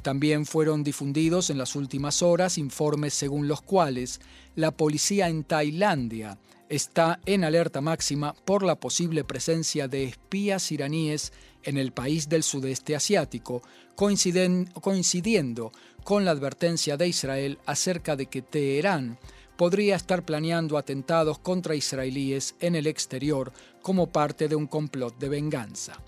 También 0.09 0.47
fueron 0.47 0.85
difundidos 0.85 1.51
en 1.51 1.59
las 1.59 1.77
últimas 1.77 2.23
horas 2.23 2.57
informes 2.57 3.13
según 3.13 3.47
los 3.47 3.61
cuales 3.61 4.23
la 4.55 4.71
policía 4.71 5.29
en 5.29 5.45
Tailandia 5.45 6.39
está 6.71 7.21
en 7.27 7.45
alerta 7.45 7.83
máxima 7.83 8.33
por 8.47 8.63
la 8.63 8.81
posible 8.81 9.23
presencia 9.23 9.87
de 9.87 10.05
espías 10.05 10.73
iraníes 10.73 11.35
en 11.63 11.77
el 11.77 11.93
país 11.93 12.27
del 12.31 12.43
sudeste 12.43 12.97
asiático, 12.97 13.61
coincidiendo 13.97 15.73
con 16.05 16.25
la 16.25 16.31
advertencia 16.31 16.97
de 16.97 17.09
Israel 17.09 17.59
acerca 17.67 18.17
de 18.17 18.29
que 18.29 18.41
Teherán 18.41 19.19
podría 19.59 19.97
estar 19.97 20.25
planeando 20.25 20.79
atentados 20.79 21.39
contra 21.39 21.75
israelíes 21.75 22.55
en 22.61 22.77
el 22.77 22.87
exterior 22.87 23.53
como 23.83 24.07
parte 24.07 24.49
de 24.49 24.57
un 24.57 24.69
complot 24.69 25.19
de 25.19 25.29
venganza. 25.29 26.01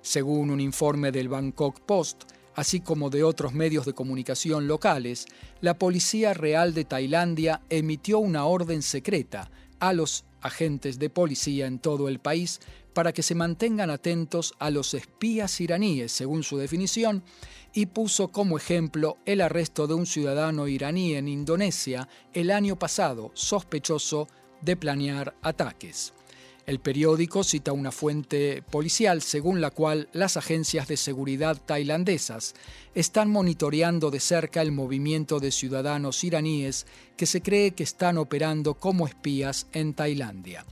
Según 0.00 0.48
un 0.48 0.58
informe 0.58 1.12
del 1.12 1.28
Bangkok 1.28 1.80
Post, 1.80 2.24
así 2.54 2.80
como 2.80 3.10
de 3.10 3.24
otros 3.24 3.52
medios 3.52 3.86
de 3.86 3.92
comunicación 3.92 4.66
locales, 4.66 5.26
la 5.60 5.78
Policía 5.78 6.34
Real 6.34 6.74
de 6.74 6.84
Tailandia 6.84 7.62
emitió 7.70 8.18
una 8.18 8.44
orden 8.44 8.82
secreta 8.82 9.50
a 9.80 9.92
los 9.92 10.24
agentes 10.40 10.98
de 10.98 11.10
policía 11.10 11.66
en 11.66 11.78
todo 11.78 12.08
el 12.08 12.18
país 12.18 12.60
para 12.92 13.12
que 13.12 13.22
se 13.22 13.34
mantengan 13.34 13.90
atentos 13.90 14.54
a 14.58 14.70
los 14.70 14.94
espías 14.94 15.60
iraníes, 15.60 16.12
según 16.12 16.42
su 16.42 16.58
definición, 16.58 17.22
y 17.72 17.86
puso 17.86 18.28
como 18.28 18.58
ejemplo 18.58 19.16
el 19.24 19.40
arresto 19.40 19.86
de 19.86 19.94
un 19.94 20.06
ciudadano 20.06 20.68
iraní 20.68 21.14
en 21.14 21.28
Indonesia 21.28 22.08
el 22.34 22.50
año 22.50 22.78
pasado, 22.78 23.30
sospechoso 23.34 24.28
de 24.60 24.76
planear 24.76 25.34
ataques. 25.42 26.12
El 26.64 26.78
periódico 26.78 27.42
cita 27.42 27.72
una 27.72 27.90
fuente 27.90 28.62
policial 28.62 29.20
según 29.20 29.60
la 29.60 29.70
cual 29.70 30.08
las 30.12 30.36
agencias 30.36 30.86
de 30.86 30.96
seguridad 30.96 31.60
tailandesas 31.60 32.54
están 32.94 33.30
monitoreando 33.30 34.12
de 34.12 34.20
cerca 34.20 34.62
el 34.62 34.70
movimiento 34.70 35.40
de 35.40 35.50
ciudadanos 35.50 36.22
iraníes 36.22 36.86
que 37.16 37.26
se 37.26 37.42
cree 37.42 37.72
que 37.72 37.82
están 37.82 38.16
operando 38.16 38.74
como 38.74 39.08
espías 39.08 39.66
en 39.72 39.94
Tailandia. 39.94 40.64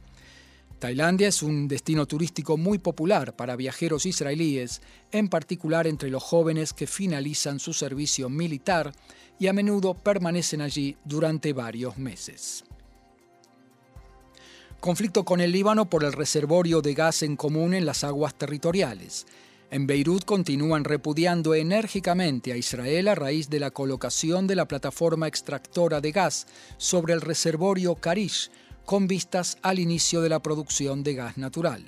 Tailandia 0.79 1.29
es 1.29 1.43
un 1.43 1.67
destino 1.67 2.07
turístico 2.07 2.57
muy 2.57 2.79
popular 2.79 3.35
para 3.35 3.57
viajeros 3.57 4.07
israelíes, 4.07 4.81
en 5.11 5.29
particular 5.29 5.87
entre 5.87 6.09
los 6.09 6.23
jóvenes 6.23 6.73
que 6.73 6.87
finalizan 6.87 7.59
su 7.59 7.75
servicio 7.75 8.31
militar 8.31 8.93
y 9.39 9.49
a 9.49 9.53
menudo 9.53 9.95
permanecen 9.95 10.63
allí 10.63 10.97
durante 11.05 11.53
varios 11.53 11.99
meses. 11.99 12.65
Conflicto 14.81 15.27
con 15.27 15.43
el 15.43 15.53
Líbano 15.53 15.91
por 15.91 16.05
el 16.05 16.15
reservorio 16.15 16.81
de 16.81 16.95
gas 16.95 17.23
en 17.23 17.37
común 17.37 17.75
en 17.75 17.85
las 17.85 18.03
aguas 18.03 18.35
territoriales. 18.35 19.27
En 19.71 19.87
Beirut 19.87 20.25
continúan 20.25 20.85
repudiando 20.85 21.55
enérgicamente 21.55 22.51
a 22.51 22.57
Israel 22.57 23.09
a 23.09 23.15
raíz 23.15 23.51
de 23.51 23.61
la 23.61 23.73
colocación 23.73 24.47
de 24.47 24.57
la 24.57 24.67
plataforma 24.67 25.29
extractora 25.29 26.01
de 26.01 26.13
gas 26.13 26.47
sobre 26.79 27.13
el 27.13 27.21
reservorio 27.21 27.95
Karish, 27.97 28.51
con 28.87 29.07
vistas 29.07 29.59
al 29.61 29.81
inicio 29.81 30.23
de 30.23 30.31
la 30.31 30.41
producción 30.41 31.03
de 31.03 31.15
gas 31.15 31.37
natural. 31.37 31.85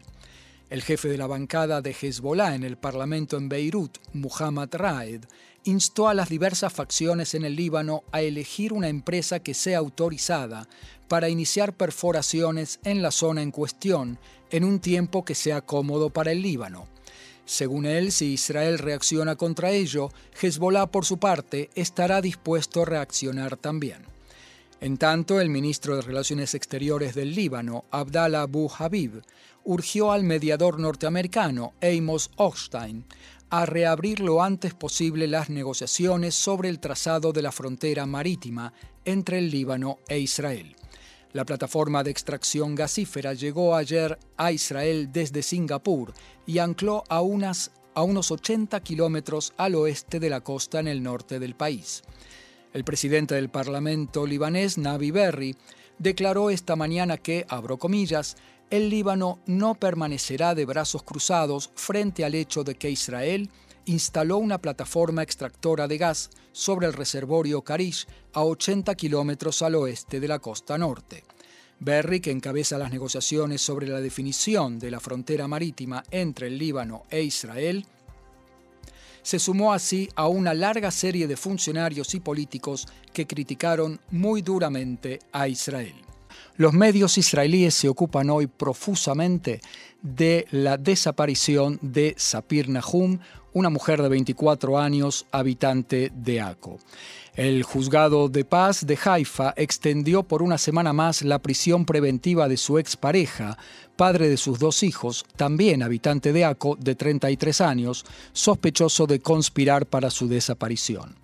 El 0.69 0.83
jefe 0.83 1.09
de 1.09 1.17
la 1.17 1.27
bancada 1.27 1.81
de 1.81 1.97
Hezbollah 1.99 2.55
en 2.55 2.63
el 2.63 2.77
Parlamento 2.77 3.39
en 3.39 3.49
Beirut, 3.49 3.99
Muhammad 4.13 4.69
Raed, 4.71 5.25
instó 5.65 6.09
a 6.09 6.15
las 6.15 6.29
diversas 6.29 6.73
facciones 6.73 7.35
en 7.35 7.45
el 7.45 7.57
Líbano 7.57 8.05
a 8.13 8.23
elegir 8.23 8.73
una 8.73 8.89
empresa 8.89 9.41
que 9.41 9.55
sea 9.55 9.79
autorizada 9.79 10.69
para 11.09 11.29
iniciar 11.29 11.77
perforaciones 11.77 12.81
en 12.85 13.03
la 13.03 13.11
zona 13.11 13.43
en 13.43 13.51
cuestión 13.51 14.19
en 14.51 14.65
un 14.65 14.81
tiempo 14.81 15.25
que 15.25 15.35
sea 15.35 15.61
cómodo 15.61 16.11
para 16.11 16.33
el 16.33 16.43
Líbano. 16.43 16.87
Según 17.45 17.87
él, 17.87 18.13
si 18.13 18.35
Israel 18.35 18.79
reacciona 18.79 19.37
contra 19.37 19.71
ello, 19.71 20.11
Hezbollah 20.41 20.87
por 20.87 21.05
su 21.05 21.19
parte 21.19 21.71
estará 21.75 22.21
dispuesto 22.21 22.83
a 22.83 22.87
reaccionar 22.87 23.57
también. 23.57 24.07
En 24.81 24.97
tanto, 24.97 25.41
el 25.41 25.49
ministro 25.49 25.97
de 25.97 26.03
Relaciones 26.03 26.55
Exteriores 26.55 27.15
del 27.15 27.35
Líbano, 27.35 27.85
Abdallah 27.91 28.43
Abu 28.43 28.71
Habib, 28.77 29.23
urgió 29.65 30.13
al 30.13 30.25
mediador 30.25 30.81
norteamericano, 30.81 31.73
Amos 31.81 32.31
Hochstein, 32.37 33.05
a 33.53 33.67
reabrir 33.67 34.21
lo 34.21 34.43
antes 34.43 34.73
posible 34.73 35.27
las 35.27 35.51
negociaciones 35.51 36.35
sobre 36.35 36.71
el 36.71 36.81
trazado 36.81 37.35
de 37.35 37.43
la 37.43 37.53
frontera 37.53 38.07
marítima 38.07 38.73
entre 39.05 39.37
el 39.37 39.51
Líbano 39.51 39.99
e 40.09 40.19
Israel. 40.21 40.75
La 41.35 41.45
plataforma 41.45 42.03
de 42.03 42.11
extracción 42.11 42.75
gasífera 42.75 43.35
llegó 43.35 43.77
ayer 43.77 44.19
a 44.39 44.53
Israel 44.53 45.11
desde 45.13 45.43
Singapur 45.43 46.15
y 46.47 46.61
ancló 46.61 47.05
a, 47.11 47.21
unas, 47.21 47.73
a 47.93 48.03
unos 48.05 48.31
80 48.31 48.81
kilómetros 48.81 49.53
al 49.59 49.75
oeste 49.75 50.19
de 50.19 50.31
la 50.31 50.41
costa 50.41 50.81
en 50.81 50.89
el 50.89 51.03
norte 51.03 51.39
del 51.39 51.55
país. 51.55 52.05
El 52.73 52.85
presidente 52.85 53.35
del 53.35 53.51
Parlamento 53.51 54.27
libanés, 54.27 54.79
Navi 54.79 55.11
Berri, 55.11 55.57
declaró 55.99 56.49
esta 56.49 56.75
mañana 56.75 57.19
que, 57.19 57.45
abro 57.51 57.79
comillas, 57.79 58.35
el 58.73 58.89
Líbano 58.89 59.39
no 59.45 59.75
permanecerá 59.75 60.55
de 60.55 60.65
brazos 60.65 61.03
cruzados 61.03 61.71
frente 61.75 62.25
al 62.25 62.35
hecho 62.35 62.65
de 62.65 62.75
que 62.75 62.89
Israel 62.89 63.51
instaló 63.85 64.39
una 64.39 64.57
plataforma 64.57 65.23
extractora 65.23 65.87
de 65.87 65.99
gas 65.99 66.31
sobre 66.53 66.87
el 66.87 66.95
reservorio 66.95 67.61
Karish 67.61 68.07
a 68.33 68.43
80 68.43 68.95
kilómetros 68.95 69.61
al 69.61 69.75
oeste 69.75 70.21
de 70.21 70.29
la 70.29 70.39
costa 70.39 70.79
norte. 70.79 71.23
Berry, 71.81 72.21
que 72.21 72.31
encabeza 72.31 72.79
las 72.79 72.91
negociaciones 72.91 73.61
sobre 73.61 73.89
la 73.89 74.01
definición 74.01 74.79
de 74.79 74.91
la 74.91 75.01
frontera 75.01 75.47
marítima 75.47 76.03
entre 76.11 76.47
el 76.47 76.57
Líbano 76.57 77.03
e 77.11 77.21
Israel, 77.21 77.85
se 79.23 79.39
sumó 79.39 79.75
así 79.75 80.09
a 80.15 80.29
una 80.29 80.55
larga 80.55 80.91
serie 80.91 81.27
de 81.27 81.37
funcionarios 81.37 82.15
y 82.15 82.21
políticos 82.21 82.89
que 83.13 83.27
criticaron 83.27 84.01
muy 84.11 84.41
duramente 84.41 85.19
a 85.31 85.47
Israel. 85.47 85.95
Los 86.57 86.73
medios 86.73 87.19
israelíes 87.19 87.75
se 87.75 87.89
ocupan 87.89 88.31
hoy 88.31 88.47
profusamente 88.47 89.61
de 90.03 90.47
la 90.51 90.77
desaparición 90.77 91.79
de 91.81 92.15
Sapir 92.17 92.69
Nahum, 92.69 93.19
una 93.53 93.71
mujer 93.71 94.03
de 94.03 94.09
24 94.09 94.79
años, 94.79 95.27
habitante 95.31 96.11
de 96.15 96.41
Aco. 96.41 96.79
El 97.35 97.63
juzgado 97.63 98.29
de 98.29 98.45
paz 98.45 98.87
de 98.87 98.99
Haifa 99.03 99.55
extendió 99.57 100.23
por 100.23 100.43
una 100.43 100.59
semana 100.59 100.93
más 100.93 101.23
la 101.23 101.39
prisión 101.39 101.85
preventiva 101.85 102.49
de 102.49 102.57
su 102.57 102.79
expareja, 102.79 103.57
padre 103.97 104.29
de 104.29 104.37
sus 104.37 104.59
dos 104.59 104.83
hijos, 104.83 105.25
también 105.37 105.83
habitante 105.83 106.33
de 106.33 106.45
Aco, 106.45 106.77
de 106.79 106.95
33 106.95 107.61
años, 107.61 108.05
sospechoso 108.33 109.07
de 109.07 109.21
conspirar 109.21 109.87
para 109.87 110.11
su 110.11 110.29
desaparición. 110.29 111.17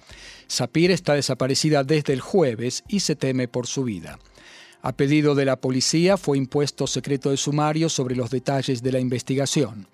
Sapir 0.47 0.91
está 0.91 1.13
desaparecida 1.15 1.85
desde 1.85 2.15
el 2.15 2.21
jueves 2.21 2.85
y 2.89 3.01
se 3.01 3.17
teme 3.17 3.49
por 3.49 3.67
su 3.67 3.85
vida. 3.85 4.19
A 4.89 4.93
pedido 4.93 5.35
de 5.35 5.45
la 5.45 5.57
policía 5.57 6.17
fue 6.17 6.39
impuesto 6.39 6.87
secreto 6.87 7.29
de 7.29 7.37
sumario 7.37 7.91
sobre 7.91 8.17
los 8.17 8.31
detalles 8.31 8.83
de 8.83 8.91
la 8.91 8.99
investigación. 8.99 9.87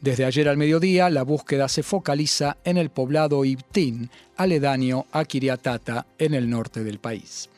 Desde 0.00 0.24
ayer 0.24 0.48
al 0.48 0.56
mediodía, 0.56 1.10
la 1.10 1.22
búsqueda 1.22 1.68
se 1.68 1.82
focaliza 1.82 2.56
en 2.64 2.78
el 2.78 2.88
poblado 2.88 3.44
Ibtín, 3.44 4.08
aledaño 4.38 5.04
a 5.12 5.26
Kiriatata, 5.26 6.06
en 6.18 6.32
el 6.32 6.48
norte 6.48 6.82
del 6.82 6.98
país. 6.98 7.50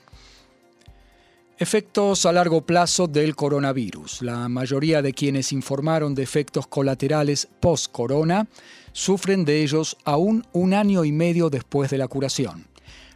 Efectos 1.59 2.27
a 2.27 2.33
largo 2.33 2.63
plazo 2.63 3.07
del 3.07 3.37
coronavirus. 3.37 4.23
La 4.23 4.49
mayoría 4.49 5.01
de 5.01 5.13
quienes 5.13 5.53
informaron 5.53 6.17
de 6.17 6.25
efectos 6.25 6.67
colaterales 6.67 7.47
post-corona 7.61 8.49
sufren 8.91 9.45
de 9.45 9.63
ellos 9.63 9.97
aún 10.05 10.45
un 10.53 10.75
año 10.75 11.05
y 11.05 11.13
medio 11.13 11.51
después 11.51 11.89
de 11.89 11.99
la 11.99 12.09
curación. 12.09 12.70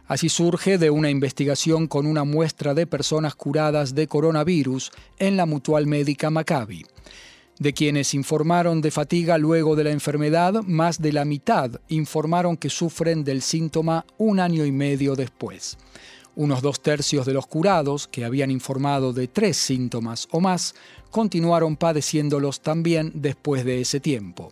Así 0.07 0.29
surge 0.29 0.77
de 0.77 0.91
una 0.91 1.09
investigación 1.09 1.87
con 1.87 2.05
una 2.05 2.23
muestra 2.23 2.73
de 2.75 2.85
personas 2.85 3.33
curadas 3.33 3.95
de 3.95 4.07
coronavirus 4.07 4.91
en 5.17 5.35
la 5.35 5.45
mutual 5.47 5.87
médica 5.87 6.29
Maccabi. 6.29 6.85
De 7.57 7.73
quienes 7.73 8.13
informaron 8.13 8.81
de 8.81 8.91
fatiga 8.91 9.37
luego 9.37 9.75
de 9.75 9.85
la 9.85 9.91
enfermedad, 9.91 10.61
más 10.63 11.01
de 11.01 11.13
la 11.13 11.25
mitad 11.25 11.71
informaron 11.87 12.57
que 12.57 12.69
sufren 12.69 13.23
del 13.23 13.41
síntoma 13.41 14.05
un 14.17 14.39
año 14.39 14.65
y 14.65 14.71
medio 14.71 15.15
después. 15.15 15.77
Unos 16.35 16.61
dos 16.61 16.81
tercios 16.81 17.25
de 17.25 17.33
los 17.33 17.47
curados, 17.47 18.09
que 18.09 18.25
habían 18.25 18.51
informado 18.51 19.13
de 19.13 19.29
tres 19.29 19.55
síntomas 19.55 20.27
o 20.31 20.41
más, 20.41 20.75
continuaron 21.09 21.77
padeciéndolos 21.77 22.59
también 22.59 23.11
después 23.15 23.63
de 23.63 23.79
ese 23.79 24.01
tiempo. 24.01 24.49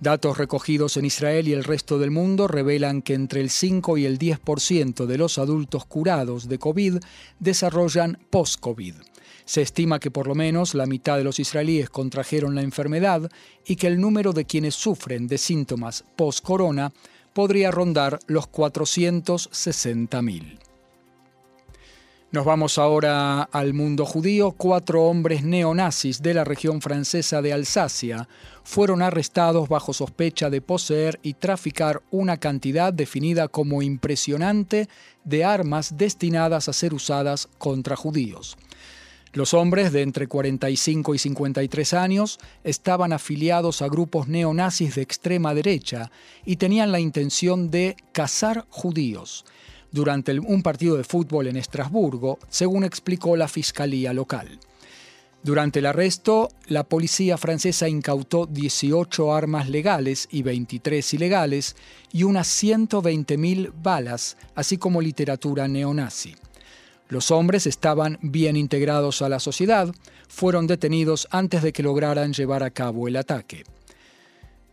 Datos 0.00 0.36
recogidos 0.36 0.98
en 0.98 1.06
Israel 1.06 1.48
y 1.48 1.54
el 1.54 1.64
resto 1.64 1.98
del 1.98 2.10
mundo 2.10 2.48
revelan 2.48 3.00
que 3.00 3.14
entre 3.14 3.40
el 3.40 3.48
5 3.48 3.96
y 3.96 4.04
el 4.04 4.18
10% 4.18 5.06
de 5.06 5.18
los 5.18 5.38
adultos 5.38 5.86
curados 5.86 6.48
de 6.48 6.58
COVID 6.58 6.98
desarrollan 7.38 8.18
post-COVID. 8.28 8.94
Se 9.46 9.62
estima 9.62 9.98
que 9.98 10.10
por 10.10 10.26
lo 10.26 10.34
menos 10.34 10.74
la 10.74 10.86
mitad 10.86 11.16
de 11.16 11.24
los 11.24 11.38
israelíes 11.38 11.88
contrajeron 11.88 12.54
la 12.54 12.62
enfermedad 12.62 13.30
y 13.64 13.76
que 13.76 13.86
el 13.86 13.98
número 13.98 14.32
de 14.32 14.44
quienes 14.44 14.74
sufren 14.74 15.28
de 15.28 15.38
síntomas 15.38 16.04
post-corona 16.16 16.92
podría 17.32 17.70
rondar 17.70 18.18
los 18.26 18.50
460.000. 18.50 20.65
Nos 22.32 22.44
vamos 22.44 22.76
ahora 22.76 23.42
al 23.42 23.72
mundo 23.72 24.04
judío. 24.04 24.50
Cuatro 24.50 25.04
hombres 25.04 25.44
neonazis 25.44 26.22
de 26.22 26.34
la 26.34 26.42
región 26.42 26.82
francesa 26.82 27.40
de 27.40 27.52
Alsacia 27.52 28.28
fueron 28.64 29.00
arrestados 29.00 29.68
bajo 29.68 29.92
sospecha 29.92 30.50
de 30.50 30.60
poseer 30.60 31.20
y 31.22 31.34
traficar 31.34 32.02
una 32.10 32.36
cantidad 32.38 32.92
definida 32.92 33.46
como 33.46 33.80
impresionante 33.80 34.88
de 35.22 35.44
armas 35.44 35.96
destinadas 35.96 36.68
a 36.68 36.72
ser 36.72 36.94
usadas 36.94 37.48
contra 37.58 37.94
judíos. 37.94 38.56
Los 39.32 39.54
hombres 39.54 39.92
de 39.92 40.02
entre 40.02 40.26
45 40.26 41.14
y 41.14 41.18
53 41.18 41.94
años 41.94 42.38
estaban 42.64 43.12
afiliados 43.12 43.82
a 43.82 43.88
grupos 43.88 44.26
neonazis 44.26 44.96
de 44.96 45.02
extrema 45.02 45.54
derecha 45.54 46.10
y 46.44 46.56
tenían 46.56 46.90
la 46.90 46.98
intención 46.98 47.70
de 47.70 47.94
cazar 48.12 48.66
judíos 48.68 49.44
durante 49.96 50.38
un 50.38 50.62
partido 50.62 50.98
de 50.98 51.04
fútbol 51.04 51.46
en 51.46 51.56
Estrasburgo, 51.56 52.38
según 52.50 52.84
explicó 52.84 53.34
la 53.34 53.48
fiscalía 53.48 54.12
local. 54.12 54.60
Durante 55.42 55.78
el 55.78 55.86
arresto, 55.86 56.50
la 56.66 56.84
policía 56.84 57.38
francesa 57.38 57.88
incautó 57.88 58.44
18 58.44 59.34
armas 59.34 59.70
legales 59.70 60.28
y 60.30 60.42
23 60.42 61.14
ilegales 61.14 61.76
y 62.12 62.24
unas 62.24 62.46
120.000 62.62 63.72
balas, 63.82 64.36
así 64.54 64.76
como 64.76 65.00
literatura 65.00 65.66
neonazi. 65.66 66.34
Los 67.08 67.30
hombres 67.30 67.66
estaban 67.66 68.18
bien 68.20 68.56
integrados 68.56 69.22
a 69.22 69.30
la 69.30 69.40
sociedad, 69.40 69.94
fueron 70.28 70.66
detenidos 70.66 71.26
antes 71.30 71.62
de 71.62 71.72
que 71.72 71.82
lograran 71.82 72.34
llevar 72.34 72.62
a 72.62 72.70
cabo 72.70 73.08
el 73.08 73.16
ataque. 73.16 73.64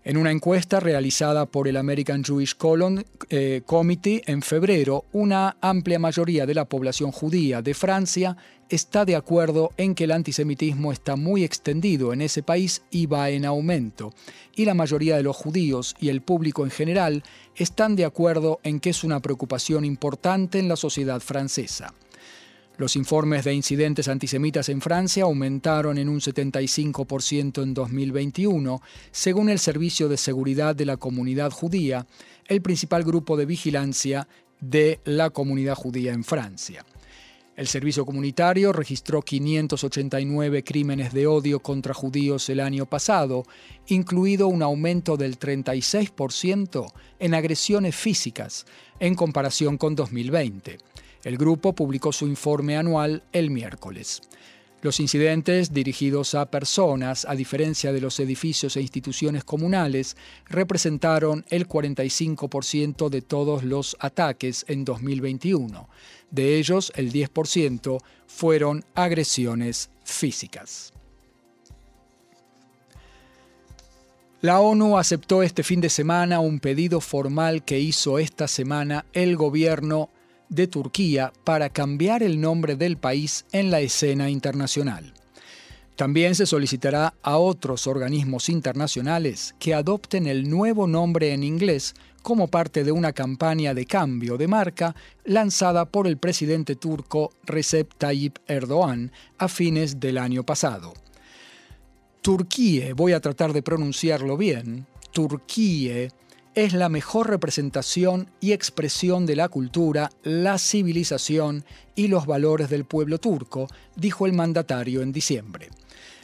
En 0.06 0.18
una 0.18 0.32
encuesta 0.32 0.82
realizada 0.82 1.46
por 1.46 1.70
el 1.70 1.78
American 1.78 2.26
Jewish 2.26 2.56
Colon 2.58 3.06
eh, 3.30 3.62
Committee 3.66 4.22
en 4.26 4.42
febrero, 4.42 5.06
una 5.14 5.56
amplia 5.62 5.98
mayoría 5.98 6.46
de 6.46 6.54
la 6.54 6.66
población 6.66 7.14
judía 7.14 7.62
de 7.62 7.74
Francia 7.74 8.36
está 8.68 9.06
de 9.06 9.16
acuerdo 9.16 9.72
en 9.78 9.96
que 9.96 10.04
el 10.04 10.12
antisemitismo 10.12 10.92
está 10.92 11.16
muy 11.16 11.46
extendido 11.46 12.12
en 12.12 12.22
ese 12.22 12.44
país 12.44 12.82
y 12.92 13.06
va 13.06 13.30
en 13.30 13.46
aumento, 13.46 14.14
y 14.54 14.66
la 14.66 14.74
mayoría 14.74 15.16
de 15.16 15.24
los 15.24 15.38
judíos 15.38 15.96
y 16.02 16.10
el 16.10 16.22
público 16.22 16.66
en 16.66 16.72
general 16.72 17.24
están 17.56 17.96
de 17.96 18.04
acuerdo 18.04 18.60
en 18.64 18.82
que 18.82 18.90
es 18.90 19.06
una 19.06 19.22
preocupación 19.22 19.86
importante 19.86 20.60
en 20.60 20.68
la 20.68 20.76
sociedad 20.76 21.22
francesa. 21.22 21.94
Los 22.78 22.96
informes 22.96 23.44
de 23.46 23.54
incidentes 23.54 24.08
antisemitas 24.08 24.68
en 24.68 24.82
Francia 24.82 25.26
aumentaron 25.26 26.00
en 26.00 26.10
un 26.10 26.20
75% 26.20 27.62
en 27.62 27.74
2021, 27.76 28.82
según 29.12 29.50
el 29.50 29.60
Servicio 29.60 30.10
de 30.10 30.18
Seguridad 30.18 30.76
de 30.76 30.86
la 30.86 30.98
Comunidad 30.98 31.52
Judía, 31.52 32.08
el 32.48 32.64
principal 32.64 33.04
grupo 33.04 33.38
de 33.38 33.46
vigilancia 33.46 34.28
de 34.60 35.02
la 35.06 35.30
comunidad 35.30 35.76
judía 35.76 36.14
en 36.14 36.24
Francia. 36.24 36.84
El 37.56 37.68
servicio 37.68 38.04
comunitario 38.04 38.74
registró 38.74 39.22
589 39.22 40.64
crímenes 40.64 41.14
de 41.14 41.28
odio 41.28 41.60
contra 41.60 41.94
judíos 41.94 42.50
el 42.50 42.60
año 42.60 42.88
pasado, 42.88 43.44
incluido 43.86 44.48
un 44.48 44.64
aumento 44.64 45.18
del 45.18 45.38
36% 45.38 46.92
en 47.20 47.34
agresiones 47.36 47.96
físicas 47.96 48.66
en 49.00 49.14
comparación 49.14 49.78
con 49.78 49.96
2020. 49.96 50.80
El 51.24 51.38
grupo 51.38 51.74
publicó 51.74 52.12
su 52.12 52.28
informe 52.28 52.78
anual 52.78 53.24
el 53.32 53.50
miércoles. 53.50 54.22
Los 54.82 55.00
incidentes 55.00 55.72
dirigidos 55.72 56.36
a 56.36 56.52
personas, 56.52 57.24
a 57.24 57.36
diferencia 57.36 57.94
de 57.94 58.02
los 58.02 58.20
edificios 58.20 58.76
e 58.76 58.82
instituciones 58.82 59.46
comunales, 59.46 60.18
representaron 60.50 61.46
el 61.50 61.70
45% 61.70 63.08
de 63.08 63.22
todos 63.22 63.64
los 63.64 63.96
ataques 64.02 64.66
en 64.68 64.84
2021. 64.84 65.88
De 66.32 66.58
ellos, 66.58 66.92
el 66.98 67.14
10% 67.14 68.02
fueron 68.28 68.84
agresiones 68.94 69.90
físicas. 70.04 70.92
La 74.42 74.60
ONU 74.60 74.98
aceptó 74.98 75.44
este 75.44 75.64
fin 75.64 75.80
de 75.80 75.90
semana 75.90 76.42
un 76.42 76.60
pedido 76.60 77.00
formal 77.00 77.64
que 77.64 77.80
hizo 77.80 78.20
esta 78.20 78.50
semana 78.50 79.06
el 79.14 79.38
gobierno 79.38 80.10
de 80.54 80.68
Turquía 80.68 81.34
para 81.44 81.70
cambiar 81.70 82.24
el 82.24 82.40
nombre 82.40 82.76
del 82.76 82.98
país 82.98 83.46
en 83.52 83.72
la 83.72 83.80
escena 83.82 84.30
internacional. 84.30 85.14
También 85.96 86.34
se 86.34 86.46
solicitará 86.46 87.14
a 87.22 87.38
otros 87.38 87.86
organismos 87.86 88.50
internacionales 88.50 89.54
que 89.60 89.74
adopten 89.74 90.26
el 90.26 90.50
nuevo 90.50 90.88
nombre 90.88 91.34
en 91.34 91.44
inglés 91.44 91.94
como 92.24 92.48
parte 92.48 92.84
de 92.84 92.92
una 92.92 93.14
campaña 93.14 93.74
de 93.74 93.86
cambio 93.86 94.38
de 94.38 94.48
marca 94.48 94.96
lanzada 95.26 95.86
por 95.86 96.08
el 96.08 96.18
presidente 96.18 96.76
turco 96.76 97.32
Recep 97.44 97.94
Tayyip 97.96 98.38
Erdogan 98.48 99.12
a 99.38 99.48
fines 99.48 100.00
del 100.00 100.18
año 100.18 100.44
pasado. 100.44 100.94
Turquía, 102.22 102.94
voy 102.96 103.12
a 103.12 103.20
tratar 103.20 103.54
de 103.54 103.62
pronunciarlo 103.62 104.38
bien, 104.38 104.88
Turquía 105.12 106.08
es 106.56 106.74
la 106.74 106.90
mejor 106.90 107.30
representación 107.30 108.30
y 108.40 108.52
expresión 108.52 109.26
de 109.26 109.36
la 109.36 109.50
cultura, 109.50 110.12
la 110.24 110.58
civilización 110.60 111.66
y 111.96 112.08
los 112.08 112.26
valores 112.26 112.70
del 112.70 112.86
pueblo 112.86 113.18
turco, 113.18 113.68
dijo 113.96 114.26
el 114.26 114.34
mandatario 114.34 115.02
en 115.02 115.12
diciembre. 115.12 115.70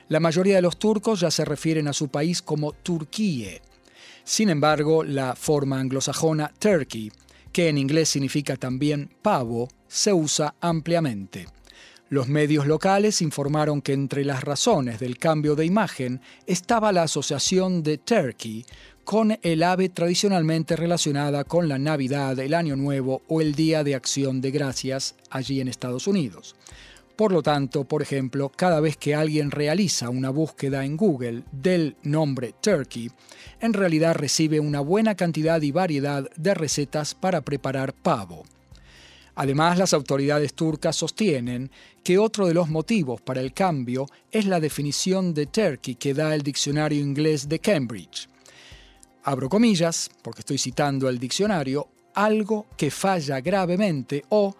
La 0.07 0.19
mayoría 0.19 0.55
de 0.55 0.61
los 0.61 0.77
turcos 0.77 1.19
ya 1.19 1.31
se 1.31 1.45
refieren 1.45 1.87
a 1.87 1.93
su 1.93 2.09
país 2.09 2.41
como 2.41 2.73
Turquía. 2.73 3.61
Sin 4.23 4.49
embargo, 4.49 5.03
la 5.03 5.35
forma 5.35 5.79
anglosajona 5.79 6.51
Turkey, 6.59 7.11
que 7.51 7.69
en 7.69 7.77
inglés 7.77 8.09
significa 8.09 8.55
también 8.55 9.09
pavo, 9.21 9.67
se 9.87 10.13
usa 10.13 10.55
ampliamente. 10.61 11.47
Los 12.09 12.27
medios 12.27 12.65
locales 12.65 13.21
informaron 13.21 13.83
que 13.83 13.93
entre 13.93 14.25
las 14.25 14.43
razones 14.43 14.99
del 14.99 15.19
cambio 15.19 15.55
de 15.55 15.65
imagen 15.65 16.21
estaba 16.47 16.91
la 16.91 17.03
asociación 17.03 17.83
de 17.83 17.99
Turkey 17.99 18.65
con 19.09 19.39
el 19.41 19.63
ave 19.63 19.89
tradicionalmente 19.89 20.75
relacionada 20.75 21.43
con 21.43 21.67
la 21.67 21.79
Navidad, 21.79 22.37
el 22.37 22.53
Año 22.53 22.75
Nuevo 22.75 23.23
o 23.27 23.41
el 23.41 23.55
Día 23.55 23.83
de 23.83 23.95
Acción 23.95 24.39
de 24.39 24.51
Gracias 24.51 25.15
allí 25.31 25.61
en 25.61 25.67
Estados 25.67 26.05
Unidos. 26.05 26.55
Por 27.15 27.31
lo 27.31 27.41
tanto, 27.41 27.85
por 27.85 28.03
ejemplo, 28.03 28.51
cada 28.55 28.79
vez 28.79 28.97
que 28.97 29.15
alguien 29.15 29.49
realiza 29.49 30.11
una 30.11 30.29
búsqueda 30.29 30.85
en 30.85 30.95
Google 30.95 31.41
del 31.51 31.95
nombre 32.03 32.53
Turkey, 32.61 33.09
en 33.59 33.73
realidad 33.73 34.13
recibe 34.13 34.59
una 34.59 34.79
buena 34.79 35.15
cantidad 35.15 35.59
y 35.59 35.71
variedad 35.71 36.29
de 36.35 36.53
recetas 36.53 37.15
para 37.15 37.41
preparar 37.41 37.93
pavo. 37.93 38.43
Además, 39.33 39.79
las 39.79 39.95
autoridades 39.95 40.53
turcas 40.53 40.95
sostienen 40.95 41.71
que 42.03 42.19
otro 42.19 42.45
de 42.45 42.53
los 42.53 42.69
motivos 42.69 43.21
para 43.21 43.41
el 43.41 43.53
cambio 43.53 44.05
es 44.29 44.45
la 44.45 44.59
definición 44.59 45.33
de 45.33 45.47
Turkey 45.47 45.95
que 45.95 46.13
da 46.13 46.35
el 46.35 46.43
diccionario 46.43 47.01
inglés 47.01 47.49
de 47.49 47.57
Cambridge. 47.57 48.29
Abro 49.29 49.47
comillas, 49.47 50.09
porque 50.23 50.39
estoy 50.39 50.57
citando 50.57 51.07
el 51.07 51.19
diccionario, 51.19 51.87
algo 52.15 52.65
que 52.75 52.89
falla 52.89 53.39
gravemente 53.41 54.25
o 54.29 54.55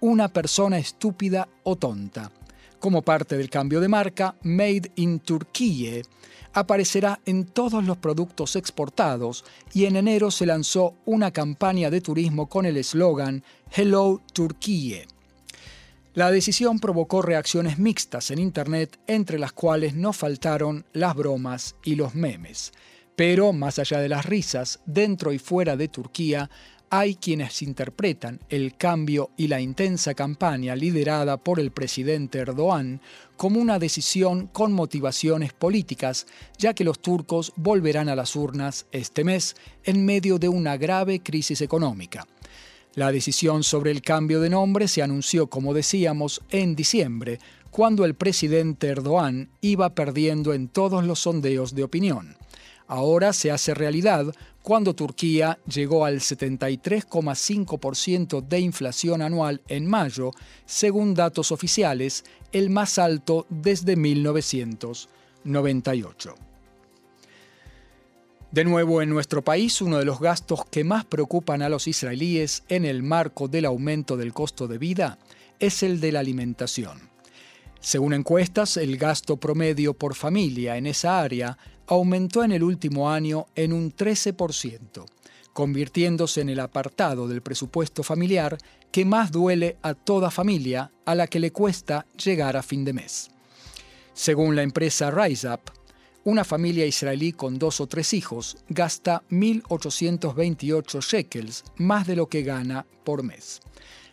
una 0.00 0.28
persona 0.28 0.78
estúpida 0.78 1.46
o 1.62 1.76
tonta. 1.76 2.32
Como 2.80 3.02
parte 3.02 3.36
del 3.36 3.50
cambio 3.50 3.82
de 3.82 3.88
marca, 3.88 4.34
Made 4.42 4.92
in 4.94 5.20
Turquía 5.20 6.00
aparecerá 6.54 7.20
en 7.26 7.44
todos 7.44 7.84
los 7.84 7.98
productos 7.98 8.56
exportados 8.56 9.44
y 9.74 9.84
en 9.84 9.96
enero 9.96 10.30
se 10.30 10.46
lanzó 10.46 10.94
una 11.04 11.30
campaña 11.30 11.90
de 11.90 12.00
turismo 12.00 12.48
con 12.48 12.64
el 12.64 12.78
eslogan 12.78 13.44
Hello 13.76 14.22
Turquía. 14.32 15.02
La 16.14 16.30
decisión 16.30 16.78
provocó 16.78 17.20
reacciones 17.20 17.78
mixtas 17.78 18.30
en 18.30 18.38
Internet, 18.38 18.98
entre 19.06 19.38
las 19.38 19.52
cuales 19.52 19.94
no 19.94 20.14
faltaron 20.14 20.86
las 20.94 21.14
bromas 21.14 21.76
y 21.84 21.96
los 21.96 22.14
memes. 22.14 22.72
Pero, 23.16 23.52
más 23.52 23.78
allá 23.78 24.00
de 24.00 24.08
las 24.08 24.26
risas, 24.26 24.80
dentro 24.86 25.32
y 25.32 25.38
fuera 25.38 25.76
de 25.76 25.88
Turquía, 25.88 26.50
hay 26.90 27.16
quienes 27.16 27.60
interpretan 27.62 28.38
el 28.48 28.76
cambio 28.76 29.30
y 29.36 29.48
la 29.48 29.60
intensa 29.60 30.14
campaña 30.14 30.76
liderada 30.76 31.36
por 31.36 31.58
el 31.58 31.72
presidente 31.72 32.38
Erdogan 32.38 33.00
como 33.36 33.60
una 33.60 33.80
decisión 33.80 34.46
con 34.46 34.72
motivaciones 34.72 35.52
políticas, 35.52 36.26
ya 36.56 36.72
que 36.72 36.84
los 36.84 37.00
turcos 37.00 37.52
volverán 37.56 38.08
a 38.08 38.14
las 38.14 38.36
urnas 38.36 38.86
este 38.92 39.24
mes 39.24 39.56
en 39.82 40.04
medio 40.04 40.38
de 40.38 40.48
una 40.48 40.76
grave 40.76 41.20
crisis 41.20 41.60
económica. 41.62 42.28
La 42.94 43.10
decisión 43.10 43.64
sobre 43.64 43.90
el 43.90 44.02
cambio 44.02 44.40
de 44.40 44.50
nombre 44.50 44.86
se 44.86 45.02
anunció, 45.02 45.48
como 45.48 45.74
decíamos, 45.74 46.42
en 46.50 46.76
diciembre, 46.76 47.40
cuando 47.72 48.04
el 48.04 48.14
presidente 48.14 48.86
Erdogan 48.86 49.50
iba 49.60 49.96
perdiendo 49.96 50.54
en 50.54 50.68
todos 50.68 51.02
los 51.04 51.18
sondeos 51.18 51.74
de 51.74 51.82
opinión. 51.82 52.36
Ahora 52.94 53.32
se 53.32 53.50
hace 53.50 53.74
realidad 53.74 54.32
cuando 54.62 54.94
Turquía 54.94 55.58
llegó 55.66 56.04
al 56.04 56.20
73,5% 56.20 58.46
de 58.46 58.60
inflación 58.60 59.20
anual 59.20 59.62
en 59.66 59.84
mayo, 59.84 60.30
según 60.64 61.12
datos 61.12 61.50
oficiales, 61.50 62.22
el 62.52 62.70
más 62.70 63.00
alto 63.00 63.48
desde 63.50 63.96
1998. 63.96 66.36
De 68.52 68.64
nuevo 68.64 69.02
en 69.02 69.10
nuestro 69.10 69.42
país, 69.42 69.82
uno 69.82 69.98
de 69.98 70.04
los 70.04 70.20
gastos 70.20 70.64
que 70.70 70.84
más 70.84 71.04
preocupan 71.04 71.62
a 71.62 71.68
los 71.68 71.88
israelíes 71.88 72.62
en 72.68 72.84
el 72.84 73.02
marco 73.02 73.48
del 73.48 73.64
aumento 73.64 74.16
del 74.16 74.32
costo 74.32 74.68
de 74.68 74.78
vida 74.78 75.18
es 75.58 75.82
el 75.82 75.98
de 75.98 76.12
la 76.12 76.20
alimentación. 76.20 77.12
Según 77.84 78.14
encuestas, 78.14 78.78
el 78.78 78.96
gasto 78.96 79.36
promedio 79.36 79.92
por 79.92 80.14
familia 80.14 80.78
en 80.78 80.86
esa 80.86 81.20
área 81.20 81.58
aumentó 81.86 82.44
en 82.44 82.52
el 82.52 82.62
último 82.62 83.10
año 83.10 83.46
en 83.54 83.72
un 83.72 83.94
13%, 83.94 85.04
convirtiéndose 85.52 86.40
en 86.40 86.48
el 86.48 86.60
apartado 86.60 87.28
del 87.28 87.42
presupuesto 87.42 88.02
familiar 88.02 88.58
que 88.90 89.04
más 89.04 89.32
duele 89.32 89.76
a 89.82 89.94
toda 89.94 90.30
familia 90.30 90.90
a 91.04 91.14
la 91.14 91.26
que 91.26 91.40
le 91.40 91.52
cuesta 91.52 92.06
llegar 92.22 92.56
a 92.56 92.62
fin 92.62 92.84
de 92.84 92.92
mes. 92.92 93.30
Según 94.12 94.54
la 94.54 94.62
empresa 94.62 95.10
RiseUp, 95.10 95.70
una 96.24 96.44
familia 96.44 96.86
israelí 96.86 97.32
con 97.32 97.58
dos 97.58 97.80
o 97.80 97.86
tres 97.86 98.14
hijos 98.14 98.56
gasta 98.68 99.22
1.828 99.30 101.02
shekels, 101.02 101.64
más 101.76 102.06
de 102.06 102.16
lo 102.16 102.28
que 102.28 102.42
gana 102.42 102.86
por 103.04 103.22
mes. 103.22 103.60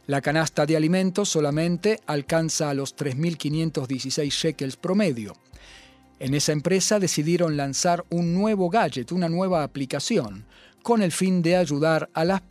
La 0.08 0.20
canasta 0.20 0.66
de 0.66 0.76
alimentos 0.76 1.30
solamente 1.30 2.00
alcanza 2.08 2.70
a 2.70 2.74
los 2.74 2.98
3.516 2.98 4.30
shekels 4.30 4.76
promedio. 4.76 5.36
En 6.22 6.36
esa 6.36 6.52
empresa 6.52 7.00
decidieron 7.00 7.58
lanzar 7.58 8.06
un 8.12 8.36
nuevo 8.36 8.70
gadget, 8.70 9.12
una 9.12 9.28
nueva 9.28 9.64
aplicación, 9.64 10.46
con 10.84 11.02
el 11.02 11.12
fin 11.12 11.42
de 11.42 11.56
ayudar 11.56 12.12
a 12.14 12.24
las, 12.24 12.44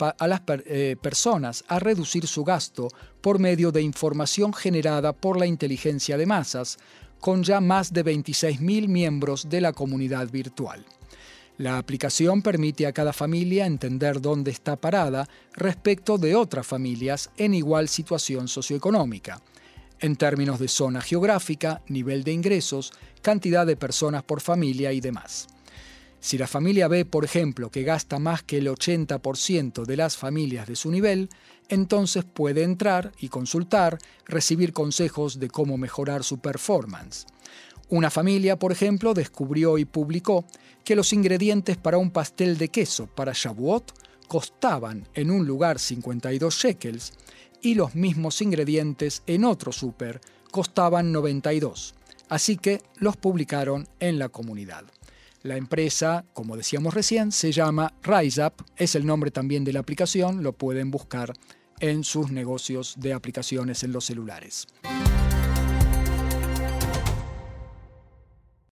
eh, 0.67 0.97
personas 1.01 1.63
a 1.69 1.79
reducir 1.79 2.27
su 2.27 2.43
gasto 2.43 2.89
por 3.21 3.39
medio 3.39 3.71
de 3.71 3.81
información 3.81 4.53
generada 4.53 5.13
por 5.13 5.39
la 5.39 5.47
inteligencia 5.47 6.17
de 6.17 6.27
masas, 6.27 6.79
con 7.21 7.45
ya 7.45 7.61
más 7.61 7.93
de 7.93 8.05
26.000 8.05 8.89
miembros 8.89 9.49
de 9.49 9.61
la 9.61 9.73
comunidad 9.73 10.29
virtual. 10.29 10.85
La 11.57 11.79
aplicación 11.79 12.43
permite 12.43 12.89
a 12.89 12.93
cada 12.93 13.13
familia 13.13 13.67
entender 13.67 14.21
dónde 14.21 14.51
está 14.51 14.75
parada 14.75 15.29
respecto 15.53 16.19
de 16.19 16.35
otras 16.35 16.67
familias 16.67 17.31
en 17.37 17.55
igual 17.55 17.89
situación 17.89 18.49
socioeconómica, 18.49 19.41
en 20.01 20.17
términos 20.17 20.59
de 20.59 20.69
zona 20.69 21.01
geográfica, 21.01 21.83
nivel 21.89 22.25
de 22.25 22.33
ingresos, 22.33 22.93
cantidad 23.23 23.67
de 23.67 23.77
personas 23.77 24.23
por 24.23 24.41
familia 24.41 24.93
y 24.93 25.01
demás. 25.01 25.49
Si 26.21 26.37
la 26.37 26.47
familia 26.47 26.87
ve, 26.87 27.07
por 27.07 27.25
ejemplo, 27.25 27.71
que 27.71 27.83
gasta 27.83 28.19
más 28.19 28.43
que 28.43 28.59
el 28.59 28.69
80% 28.69 29.87
de 29.87 29.97
las 29.97 30.17
familias 30.17 30.67
de 30.69 30.77
su 30.77 30.91
nivel, 30.91 31.31
entonces 31.69 32.25
puede 32.25 32.63
entrar 32.63 33.13
y 33.19 33.29
consultar, 33.29 33.99
recibir 34.27 34.73
consejos 34.75 35.39
de 35.39 35.49
cómo 35.49 35.79
mejorar 35.79 36.23
su 36.23 36.39
performance. 36.39 37.27
Una 37.89 38.11
familia, 38.11 38.59
por 38.59 38.71
ejemplo, 38.71 39.15
descubrió 39.15 39.79
y 39.79 39.85
publicó 39.85 40.45
que 40.85 40.95
los 40.95 41.13
ingredientes 41.13 41.77
para 41.77 41.99
un 41.99 42.11
pastel 42.11 42.59
de 42.59 42.69
queso 42.69 43.07
para 43.07 43.33
Shavuot 43.35 43.93
costaban 44.29 45.09
en 45.15 45.31
un 45.31 45.47
lugar 45.47 45.79
52 45.79 46.55
shekels 46.55 47.13
y 47.63 47.75
los 47.75 47.95
mismos 47.95 48.41
ingredientes 48.43 49.23
en 49.27 49.45
otro 49.45 49.73
súper 49.73 50.21
costaban 50.51 51.13
92. 51.13 51.95
Así 52.29 52.57
que 52.57 52.83
los 52.97 53.17
publicaron 53.17 53.89
en 53.99 54.19
la 54.19 54.29
comunidad. 54.29 54.85
La 55.43 55.57
empresa, 55.57 56.27
como 56.33 56.57
decíamos 56.57 56.95
recién, 56.95 57.33
se 57.33 57.51
llama 57.51 57.95
RiseUp, 58.03 58.63
es 58.77 58.95
el 58.95 59.07
nombre 59.07 59.31
también 59.31 59.65
de 59.65 59.73
la 59.73 59.81
aplicación, 59.81 60.43
lo 60.43 60.53
pueden 60.53 60.91
buscar 60.91 61.33
en 61.81 62.05
sus 62.05 62.31
negocios 62.31 62.95
de 62.99 63.15
aplicaciones 63.15 63.83
en 63.83 63.93
los 63.93 64.05
celulares. 64.05 64.67